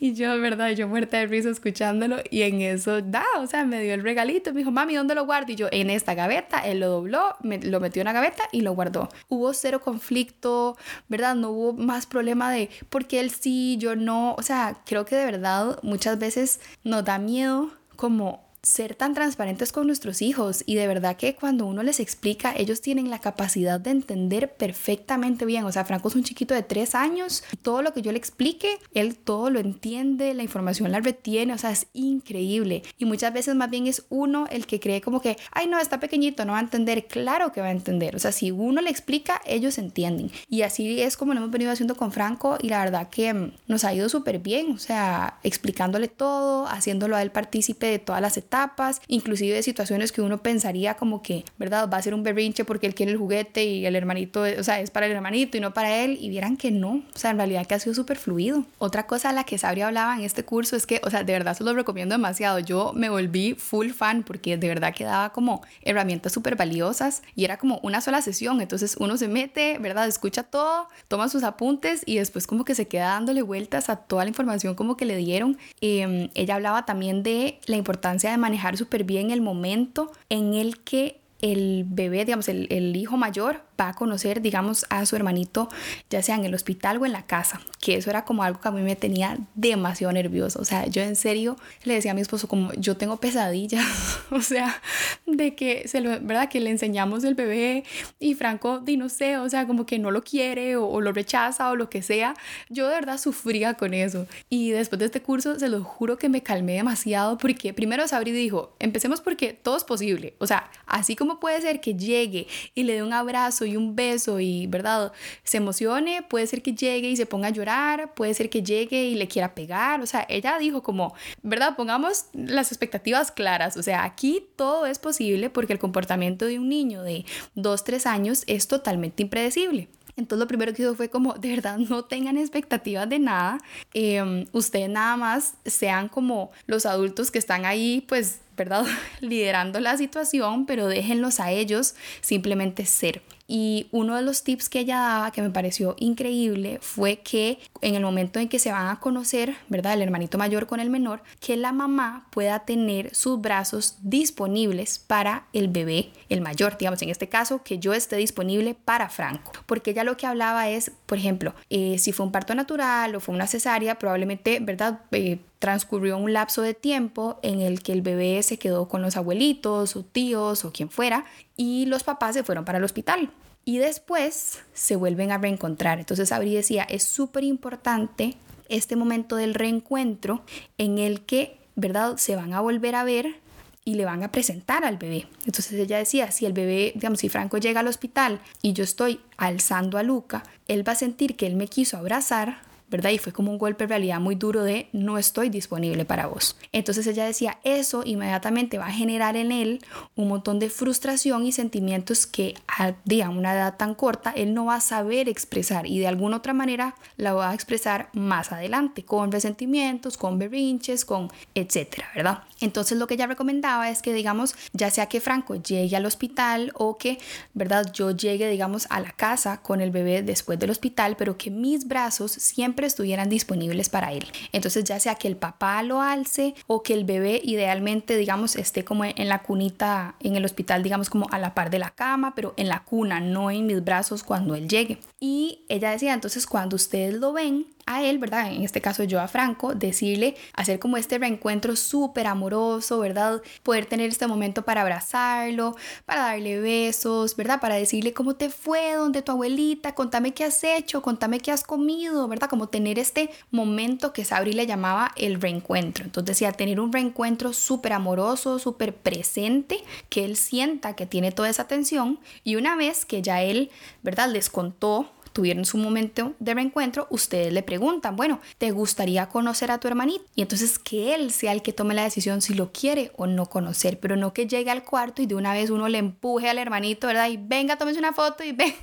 Y 0.00 0.14
yo, 0.14 0.36
verdad, 0.40 0.70
yo 0.70 0.88
muerta 0.88 1.18
de 1.18 1.26
risa 1.26 1.48
escuchándolo 1.48 2.16
y 2.28 2.42
en 2.42 2.60
eso, 2.60 2.81
da, 2.84 3.24
o 3.38 3.46
sea, 3.46 3.64
me 3.64 3.80
dio 3.80 3.94
el 3.94 4.02
regalito, 4.02 4.52
me 4.52 4.58
dijo, 4.58 4.70
mami, 4.70 4.94
¿dónde 4.94 5.14
lo 5.14 5.24
guardo? 5.24 5.52
Y 5.52 5.56
yo, 5.56 5.68
en 5.70 5.90
esta 5.90 6.14
gaveta, 6.14 6.60
él 6.60 6.80
lo 6.80 6.88
dobló, 6.88 7.36
lo 7.42 7.80
metió 7.80 8.02
en 8.02 8.06
la 8.06 8.12
gaveta 8.12 8.44
y 8.52 8.62
lo 8.62 8.72
guardó. 8.74 9.08
Hubo 9.28 9.52
cero 9.54 9.80
conflicto, 9.80 10.76
¿verdad? 11.08 11.34
No 11.34 11.50
hubo 11.50 11.72
más 11.72 12.06
problema 12.06 12.50
de 12.50 12.68
por 12.88 13.06
qué 13.06 13.20
él 13.20 13.30
sí, 13.30 13.76
yo 13.78 13.96
no. 13.96 14.34
O 14.34 14.42
sea, 14.42 14.76
creo 14.84 15.04
que 15.04 15.16
de 15.16 15.24
verdad 15.24 15.78
muchas 15.82 16.18
veces 16.18 16.60
nos 16.84 17.04
da 17.04 17.18
miedo 17.18 17.70
como 17.96 18.51
ser 18.64 18.94
tan 18.94 19.12
transparentes 19.12 19.72
con 19.72 19.88
nuestros 19.88 20.22
hijos 20.22 20.62
y 20.66 20.76
de 20.76 20.86
verdad 20.86 21.16
que 21.16 21.34
cuando 21.34 21.66
uno 21.66 21.82
les 21.82 21.98
explica, 21.98 22.54
ellos 22.56 22.80
tienen 22.80 23.10
la 23.10 23.18
capacidad 23.18 23.80
de 23.80 23.90
entender 23.90 24.54
perfectamente 24.54 25.44
bien. 25.44 25.64
O 25.64 25.72
sea, 25.72 25.84
Franco 25.84 26.08
es 26.08 26.14
un 26.14 26.22
chiquito 26.22 26.54
de 26.54 26.62
tres 26.62 26.94
años, 26.94 27.42
todo 27.62 27.82
lo 27.82 27.92
que 27.92 28.02
yo 28.02 28.12
le 28.12 28.18
explique, 28.18 28.78
él 28.94 29.16
todo 29.16 29.50
lo 29.50 29.58
entiende, 29.58 30.32
la 30.34 30.44
información 30.44 30.92
la 30.92 31.00
retiene, 31.00 31.52
o 31.54 31.58
sea, 31.58 31.72
es 31.72 31.88
increíble. 31.92 32.84
Y 32.98 33.04
muchas 33.04 33.32
veces 33.32 33.56
más 33.56 33.68
bien 33.68 33.88
es 33.88 34.04
uno 34.10 34.46
el 34.48 34.66
que 34.66 34.78
cree 34.78 35.00
como 35.00 35.20
que, 35.20 35.36
ay 35.50 35.66
no, 35.66 35.80
está 35.80 35.98
pequeñito, 35.98 36.44
no 36.44 36.52
va 36.52 36.58
a 36.58 36.62
entender. 36.62 37.08
Claro 37.08 37.50
que 37.50 37.60
va 37.60 37.66
a 37.66 37.72
entender. 37.72 38.14
O 38.14 38.20
sea, 38.20 38.30
si 38.30 38.52
uno 38.52 38.80
le 38.80 38.90
explica, 38.90 39.40
ellos 39.44 39.76
entienden. 39.78 40.30
Y 40.48 40.62
así 40.62 41.00
es 41.00 41.16
como 41.16 41.34
lo 41.34 41.40
hemos 41.40 41.50
venido 41.50 41.72
haciendo 41.72 41.96
con 41.96 42.12
Franco 42.12 42.58
y 42.60 42.68
la 42.68 42.84
verdad 42.84 43.08
que 43.08 43.34
mm, 43.34 43.52
nos 43.66 43.84
ha 43.84 43.92
ido 43.92 44.08
súper 44.08 44.38
bien. 44.38 44.70
O 44.70 44.78
sea, 44.78 45.38
explicándole 45.42 46.06
todo, 46.06 46.68
haciéndolo 46.68 47.16
a 47.16 47.22
él 47.22 47.32
partícipe 47.32 47.86
de 47.86 47.98
todas 47.98 48.22
las 48.22 48.36
etapas, 48.52 49.00
inclusive 49.08 49.54
de 49.54 49.62
situaciones 49.62 50.12
que 50.12 50.20
uno 50.20 50.42
pensaría 50.42 50.94
como 50.94 51.22
que, 51.22 51.44
¿verdad? 51.58 51.88
Va 51.90 51.96
a 51.96 52.02
ser 52.02 52.12
un 52.12 52.22
berrinche 52.22 52.66
porque 52.66 52.86
él 52.86 52.94
quiere 52.94 53.12
el 53.12 53.18
juguete 53.18 53.64
y 53.64 53.86
el 53.86 53.96
hermanito, 53.96 54.42
o 54.42 54.62
sea, 54.62 54.78
es 54.80 54.90
para 54.90 55.06
el 55.06 55.12
hermanito 55.12 55.56
y 55.56 55.60
no 55.60 55.72
para 55.72 56.02
él, 56.02 56.18
y 56.20 56.28
vieran 56.28 56.58
que 56.58 56.70
no, 56.70 57.02
o 57.14 57.18
sea, 57.18 57.30
en 57.30 57.38
realidad 57.38 57.66
que 57.66 57.74
ha 57.74 57.78
sido 57.78 57.94
súper 57.94 58.18
fluido. 58.18 58.66
Otra 58.78 59.06
cosa 59.06 59.30
a 59.30 59.32
la 59.32 59.44
que 59.44 59.56
Sabri 59.56 59.80
hablaba 59.80 60.16
en 60.16 60.22
este 60.22 60.44
curso 60.44 60.76
es 60.76 60.84
que, 60.84 61.00
o 61.02 61.08
sea, 61.08 61.24
de 61.24 61.32
verdad 61.32 61.56
se 61.56 61.64
lo 61.64 61.72
recomiendo 61.72 62.14
demasiado, 62.14 62.58
yo 62.58 62.92
me 62.94 63.08
volví 63.08 63.54
full 63.54 63.90
fan 63.90 64.22
porque 64.22 64.58
de 64.58 64.68
verdad 64.68 64.94
que 64.94 65.04
daba 65.04 65.32
como 65.32 65.62
herramientas 65.82 66.32
súper 66.32 66.56
valiosas 66.56 67.22
y 67.34 67.46
era 67.46 67.56
como 67.56 67.80
una 67.82 68.02
sola 68.02 68.20
sesión, 68.20 68.60
entonces 68.60 68.96
uno 68.98 69.16
se 69.16 69.28
mete, 69.28 69.78
¿verdad? 69.78 70.06
Escucha 70.08 70.42
todo, 70.42 70.88
toma 71.08 71.30
sus 71.30 71.42
apuntes 71.42 72.02
y 72.04 72.18
después 72.18 72.46
como 72.46 72.66
que 72.66 72.74
se 72.74 72.86
queda 72.86 73.06
dándole 73.06 73.40
vueltas 73.40 73.88
a 73.88 73.96
toda 73.96 74.24
la 74.24 74.28
información 74.28 74.74
como 74.74 74.98
que 74.98 75.06
le 75.06 75.16
dieron. 75.16 75.56
Em, 75.80 76.28
ella 76.34 76.56
hablaba 76.56 76.84
también 76.84 77.22
de 77.22 77.58
la 77.66 77.76
importancia 77.76 78.30
de 78.30 78.41
manejar 78.42 78.76
súper 78.76 79.04
bien 79.04 79.30
el 79.30 79.40
momento 79.40 80.12
en 80.28 80.52
el 80.54 80.80
que 80.80 81.20
el 81.40 81.84
bebé, 81.86 82.24
digamos, 82.24 82.48
el, 82.48 82.66
el, 82.70 82.94
hijo 82.96 83.16
mayor 83.16 83.62
va 83.80 83.88
a 83.88 83.94
conocer, 83.94 84.42
digamos, 84.42 84.86
a 84.90 85.04
su 85.06 85.16
hermanito, 85.16 85.68
ya 86.10 86.22
sea 86.22 86.36
en 86.36 86.44
el 86.44 86.54
hospital 86.54 86.98
o 86.98 87.06
en 87.06 87.12
la 87.12 87.26
casa, 87.26 87.60
que 87.80 87.96
eso 87.96 88.10
era 88.10 88.24
como 88.24 88.42
algo 88.42 88.60
que 88.60 88.68
a 88.68 88.70
mí 88.70 88.82
me 88.82 88.96
tenía 88.96 89.38
demasiado 89.54 90.12
nervioso. 90.12 90.60
O 90.60 90.64
sea, 90.64 90.86
yo 90.86 91.02
en 91.02 91.16
serio 91.16 91.56
le 91.84 91.94
decía 91.94 92.12
a 92.12 92.14
mi 92.14 92.20
esposo 92.20 92.48
como, 92.48 92.72
yo 92.74 92.96
tengo 92.96 93.18
pesadillas, 93.18 93.84
o 94.30 94.40
sea, 94.40 94.80
de 95.26 95.54
que, 95.54 95.88
se 95.88 96.00
lo, 96.00 96.10
¿verdad? 96.20 96.48
Que 96.48 96.60
le 96.60 96.70
enseñamos 96.70 97.24
el 97.24 97.34
bebé 97.34 97.84
y 98.18 98.34
Franco, 98.34 98.80
di 98.80 98.96
no 98.96 99.08
sé, 99.08 99.38
o 99.38 99.48
sea, 99.48 99.66
como 99.66 99.86
que 99.86 99.98
no 99.98 100.10
lo 100.10 100.22
quiere 100.22 100.76
o, 100.76 100.86
o 100.86 101.00
lo 101.00 101.12
rechaza 101.12 101.70
o 101.70 101.76
lo 101.76 101.90
que 101.90 102.02
sea. 102.02 102.34
Yo 102.68 102.88
de 102.88 102.94
verdad 102.94 103.18
sufría 103.18 103.74
con 103.74 103.94
eso. 103.94 104.26
Y 104.48 104.70
después 104.70 104.98
de 104.98 105.06
este 105.06 105.22
curso, 105.22 105.58
se 105.58 105.68
lo 105.68 105.82
juro 105.82 106.18
que 106.18 106.28
me 106.28 106.42
calmé 106.42 106.74
demasiado 106.74 107.38
porque 107.38 107.72
primero 107.72 108.06
Sabri 108.06 108.32
dijo, 108.32 108.74
empecemos 108.78 109.20
porque 109.20 109.52
todo 109.52 109.76
es 109.76 109.84
posible. 109.84 110.34
O 110.38 110.46
sea, 110.46 110.70
así 110.86 111.16
como 111.16 111.40
puede 111.40 111.60
ser 111.60 111.80
que 111.80 111.94
llegue 111.94 112.46
y 112.74 112.84
le 112.84 112.94
dé 112.94 113.02
un 113.02 113.12
abrazo 113.12 113.64
y 113.64 113.71
un 113.76 113.96
beso 113.96 114.40
y, 114.40 114.66
¿verdad? 114.66 115.12
Se 115.44 115.58
emocione, 115.58 116.22
puede 116.22 116.46
ser 116.46 116.62
que 116.62 116.74
llegue 116.74 117.08
y 117.08 117.16
se 117.16 117.26
ponga 117.26 117.48
a 117.48 117.50
llorar, 117.50 118.14
puede 118.14 118.34
ser 118.34 118.50
que 118.50 118.62
llegue 118.62 119.04
y 119.04 119.14
le 119.14 119.28
quiera 119.28 119.54
pegar, 119.54 120.00
o 120.00 120.06
sea, 120.06 120.26
ella 120.28 120.58
dijo 120.58 120.82
como, 120.82 121.14
¿verdad? 121.42 121.76
Pongamos 121.76 122.26
las 122.32 122.72
expectativas 122.72 123.32
claras, 123.32 123.76
o 123.76 123.82
sea, 123.82 124.04
aquí 124.04 124.46
todo 124.56 124.86
es 124.86 124.98
posible 124.98 125.50
porque 125.50 125.72
el 125.72 125.78
comportamiento 125.78 126.46
de 126.46 126.58
un 126.58 126.68
niño 126.68 127.02
de 127.02 127.24
2, 127.54 127.84
3 127.84 128.06
años 128.06 128.44
es 128.46 128.68
totalmente 128.68 129.22
impredecible. 129.22 129.88
Entonces 130.16 130.40
lo 130.40 130.46
primero 130.46 130.74
que 130.74 130.82
hizo 130.82 130.94
fue 130.94 131.08
como, 131.08 131.34
de 131.34 131.48
verdad, 131.48 131.78
no 131.78 132.04
tengan 132.04 132.36
expectativas 132.36 133.08
de 133.08 133.18
nada. 133.18 133.58
Eh, 133.94 134.44
ustedes 134.52 134.88
nada 134.88 135.16
más 135.16 135.54
sean 135.64 136.08
como 136.08 136.50
los 136.66 136.86
adultos 136.86 137.30
que 137.30 137.38
están 137.38 137.64
ahí, 137.64 138.04
pues, 138.08 138.40
¿verdad? 138.56 138.84
Liderando 139.20 139.80
la 139.80 139.96
situación, 139.96 140.66
pero 140.66 140.86
déjenlos 140.86 141.40
a 141.40 141.50
ellos 141.50 141.94
simplemente 142.20 142.84
ser. 142.84 143.22
Y 143.54 143.88
uno 143.90 144.16
de 144.16 144.22
los 144.22 144.44
tips 144.44 144.70
que 144.70 144.80
ella 144.80 144.96
daba 144.96 145.30
que 145.30 145.42
me 145.42 145.50
pareció 145.50 145.94
increíble 145.98 146.78
fue 146.80 147.18
que 147.18 147.58
en 147.82 147.94
el 147.94 148.02
momento 148.02 148.40
en 148.40 148.48
que 148.48 148.58
se 148.58 148.72
van 148.72 148.88
a 148.88 148.98
conocer, 148.98 149.54
¿verdad? 149.68 149.92
El 149.92 150.00
hermanito 150.00 150.38
mayor 150.38 150.66
con 150.66 150.80
el 150.80 150.88
menor, 150.88 151.22
que 151.38 151.58
la 151.58 151.70
mamá 151.70 152.28
pueda 152.30 152.60
tener 152.60 153.14
sus 153.14 153.42
brazos 153.42 153.98
disponibles 154.00 154.98
para 154.98 155.48
el 155.52 155.68
bebé, 155.68 156.12
el 156.30 156.40
mayor, 156.40 156.78
digamos, 156.78 157.02
en 157.02 157.10
este 157.10 157.28
caso, 157.28 157.62
que 157.62 157.78
yo 157.78 157.92
esté 157.92 158.16
disponible 158.16 158.74
para 158.74 159.10
Franco. 159.10 159.52
Porque 159.66 159.90
ella 159.90 160.02
lo 160.02 160.16
que 160.16 160.26
hablaba 160.26 160.70
es, 160.70 160.90
por 161.04 161.18
ejemplo, 161.18 161.54
eh, 161.68 161.98
si 161.98 162.12
fue 162.12 162.24
un 162.24 162.32
parto 162.32 162.54
natural 162.54 163.14
o 163.14 163.20
fue 163.20 163.34
una 163.34 163.46
cesárea, 163.46 163.98
probablemente, 163.98 164.60
¿verdad? 164.60 165.00
Eh, 165.10 165.40
transcurrió 165.62 166.18
un 166.18 166.32
lapso 166.32 166.60
de 166.60 166.74
tiempo 166.74 167.38
en 167.44 167.60
el 167.60 167.84
que 167.84 167.92
el 167.92 168.02
bebé 168.02 168.42
se 168.42 168.58
quedó 168.58 168.88
con 168.88 169.00
los 169.00 169.16
abuelitos 169.16 169.94
o 169.94 170.02
tíos 170.04 170.64
o 170.64 170.72
quien 170.72 170.90
fuera 170.90 171.24
y 171.56 171.86
los 171.86 172.02
papás 172.02 172.34
se 172.34 172.42
fueron 172.42 172.64
para 172.64 172.78
el 172.78 172.84
hospital. 172.84 173.30
Y 173.64 173.78
después 173.78 174.58
se 174.72 174.96
vuelven 174.96 175.30
a 175.30 175.38
reencontrar. 175.38 176.00
Entonces 176.00 176.32
Abri 176.32 176.52
decía, 176.52 176.82
es 176.82 177.04
súper 177.04 177.44
importante 177.44 178.34
este 178.68 178.96
momento 178.96 179.36
del 179.36 179.54
reencuentro 179.54 180.42
en 180.78 180.98
el 180.98 181.20
que, 181.20 181.60
¿verdad? 181.76 182.16
Se 182.16 182.34
van 182.34 182.54
a 182.54 182.60
volver 182.60 182.96
a 182.96 183.04
ver 183.04 183.36
y 183.84 183.94
le 183.94 184.04
van 184.04 184.24
a 184.24 184.32
presentar 184.32 184.84
al 184.84 184.96
bebé. 184.96 185.28
Entonces 185.46 185.74
ella 185.74 185.98
decía, 185.98 186.32
si 186.32 186.44
el 186.44 186.54
bebé, 186.54 186.90
digamos, 186.96 187.20
si 187.20 187.28
Franco 187.28 187.58
llega 187.58 187.78
al 187.78 187.86
hospital 187.86 188.40
y 188.62 188.72
yo 188.72 188.82
estoy 188.82 189.20
alzando 189.36 189.96
a 189.96 190.02
Luca, 190.02 190.42
él 190.66 190.86
va 190.86 190.94
a 190.94 190.96
sentir 190.96 191.36
que 191.36 191.46
él 191.46 191.54
me 191.54 191.68
quiso 191.68 191.98
abrazar, 191.98 192.62
¿verdad? 192.92 193.10
Y 193.10 193.18
fue 193.18 193.32
como 193.32 193.50
un 193.50 193.58
golpe 193.58 193.84
de 193.84 193.88
realidad 193.88 194.20
muy 194.20 194.36
duro 194.36 194.62
de 194.62 194.88
no 194.92 195.18
estoy 195.18 195.48
disponible 195.48 196.04
para 196.04 196.26
vos. 196.26 196.56
Entonces 196.70 197.06
ella 197.06 197.24
decía, 197.24 197.58
eso 197.64 198.02
inmediatamente 198.04 198.78
va 198.78 198.86
a 198.86 198.92
generar 198.92 199.34
en 199.36 199.50
él 199.50 199.80
un 200.14 200.28
montón 200.28 200.60
de 200.60 200.70
frustración 200.70 201.44
y 201.44 201.52
sentimientos 201.52 202.26
que 202.26 202.54
a 202.68 202.92
digamos, 203.04 203.38
una 203.38 203.54
edad 203.54 203.76
tan 203.76 203.94
corta 203.94 204.32
él 204.36 204.52
no 204.54 204.66
va 204.66 204.76
a 204.76 204.80
saber 204.80 205.28
expresar 205.28 205.86
y 205.86 205.98
de 205.98 206.06
alguna 206.06 206.36
otra 206.36 206.52
manera 206.52 206.94
la 207.16 207.32
va 207.32 207.50
a 207.50 207.54
expresar 207.54 208.10
más 208.12 208.52
adelante, 208.52 209.04
con 209.04 209.32
resentimientos, 209.32 210.16
con 210.16 210.38
berrinches, 210.38 211.04
con 211.04 211.30
etcétera, 211.54 212.08
¿verdad? 212.14 212.42
Entonces 212.60 212.98
lo 212.98 213.06
que 213.06 213.14
ella 213.14 213.26
recomendaba 213.26 213.90
es 213.90 214.02
que, 214.02 214.12
digamos, 214.12 214.54
ya 214.72 214.90
sea 214.90 215.06
que 215.06 215.20
Franco 215.20 215.56
llegue 215.56 215.96
al 215.96 216.06
hospital 216.06 216.72
o 216.74 216.98
que, 216.98 217.18
¿verdad? 217.54 217.90
Yo 217.92 218.10
llegue, 218.12 218.48
digamos, 218.48 218.86
a 218.90 219.00
la 219.00 219.10
casa 219.10 219.62
con 219.62 219.80
el 219.80 219.90
bebé 219.90 220.22
después 220.22 220.58
del 220.58 220.70
hospital, 220.70 221.16
pero 221.16 221.36
que 221.36 221.50
mis 221.50 221.88
brazos 221.88 222.32
siempre 222.32 222.81
estuvieran 222.86 223.28
disponibles 223.28 223.88
para 223.88 224.12
él. 224.12 224.26
Entonces 224.52 224.84
ya 224.84 225.00
sea 225.00 225.14
que 225.16 225.28
el 225.28 225.36
papá 225.36 225.82
lo 225.82 226.00
alce 226.00 226.54
o 226.66 226.82
que 226.82 226.94
el 226.94 227.04
bebé 227.04 227.40
idealmente, 227.42 228.16
digamos, 228.16 228.56
esté 228.56 228.84
como 228.84 229.04
en 229.04 229.28
la 229.28 229.42
cunita 229.42 230.14
en 230.20 230.36
el 230.36 230.44
hospital, 230.44 230.82
digamos 230.82 231.10
como 231.10 231.28
a 231.30 231.38
la 231.38 231.54
par 231.54 231.70
de 231.70 231.78
la 231.78 231.90
cama, 231.90 232.34
pero 232.34 232.54
en 232.56 232.68
la 232.68 232.84
cuna, 232.84 233.20
no 233.20 233.50
en 233.50 233.66
mis 233.66 233.84
brazos 233.84 234.22
cuando 234.22 234.54
él 234.54 234.68
llegue. 234.68 234.98
Y 235.20 235.60
ella 235.68 235.90
decía, 235.90 236.14
entonces 236.14 236.46
cuando 236.46 236.76
ustedes 236.76 237.14
lo 237.14 237.32
ven, 237.32 237.66
a 237.86 238.02
él, 238.02 238.18
¿verdad? 238.18 238.52
En 238.52 238.62
este 238.62 238.80
caso 238.80 239.04
yo 239.04 239.20
a 239.20 239.28
Franco, 239.28 239.74
decirle, 239.74 240.36
hacer 240.54 240.78
como 240.78 240.96
este 240.96 241.18
reencuentro 241.18 241.76
súper 241.76 242.26
amoroso, 242.26 242.98
¿verdad? 242.98 243.42
Poder 243.62 243.86
tener 243.86 244.08
este 244.08 244.26
momento 244.26 244.62
para 244.64 244.82
abrazarlo, 244.82 245.76
para 246.04 246.22
darle 246.22 246.60
besos, 246.60 247.36
¿verdad? 247.36 247.60
Para 247.60 247.76
decirle 247.76 248.12
cómo 248.12 248.34
te 248.34 248.50
fue, 248.50 248.94
donde 248.94 249.22
tu 249.22 249.32
abuelita, 249.32 249.94
contame 249.94 250.34
qué 250.34 250.44
has 250.44 250.62
hecho, 250.64 251.02
contame 251.02 251.40
qué 251.40 251.50
has 251.50 251.64
comido, 251.64 252.28
¿verdad? 252.28 252.48
Como 252.48 252.68
tener 252.68 252.98
este 252.98 253.30
momento 253.50 254.12
que 254.12 254.24
Sabri 254.24 254.52
le 254.52 254.66
llamaba 254.66 255.12
el 255.16 255.40
reencuentro. 255.40 256.04
Entonces 256.04 256.36
decía, 256.36 256.52
tener 256.52 256.80
un 256.80 256.92
reencuentro 256.92 257.52
súper 257.52 257.92
amoroso, 257.92 258.58
súper 258.58 258.94
presente, 258.94 259.82
que 260.08 260.24
él 260.24 260.36
sienta 260.36 260.94
que 260.94 261.06
tiene 261.06 261.32
toda 261.32 261.48
esa 261.48 261.62
atención 261.62 262.18
y 262.44 262.56
una 262.56 262.76
vez 262.76 263.04
que 263.04 263.22
ya 263.22 263.42
él, 263.42 263.70
¿verdad? 264.02 264.28
Les 264.28 264.50
contó 264.50 265.10
tuvieron 265.32 265.64
su 265.64 265.78
momento 265.78 266.34
de 266.38 266.54
reencuentro, 266.54 267.06
ustedes 267.10 267.52
le 267.52 267.62
preguntan, 267.62 268.16
bueno, 268.16 268.40
¿te 268.58 268.70
gustaría 268.70 269.28
conocer 269.28 269.70
a 269.70 269.78
tu 269.78 269.88
hermanito? 269.88 270.24
Y 270.34 270.42
entonces 270.42 270.78
que 270.78 271.14
él 271.14 271.30
sea 271.30 271.52
el 271.52 271.62
que 271.62 271.72
tome 271.72 271.94
la 271.94 272.04
decisión 272.04 272.42
si 272.42 272.54
lo 272.54 272.72
quiere 272.72 273.12
o 273.16 273.26
no 273.26 273.46
conocer, 273.46 273.98
pero 274.00 274.16
no 274.16 274.32
que 274.32 274.46
llegue 274.46 274.70
al 274.70 274.84
cuarto 274.84 275.22
y 275.22 275.26
de 275.26 275.34
una 275.34 275.52
vez 275.52 275.70
uno 275.70 275.88
le 275.88 275.98
empuje 275.98 276.48
al 276.48 276.58
hermanito, 276.58 277.06
¿verdad? 277.06 277.28
Y 277.28 277.36
venga, 277.36 277.76
tómese 277.76 277.98
una 277.98 278.12
foto 278.12 278.44
y 278.44 278.52
venga. 278.52 278.74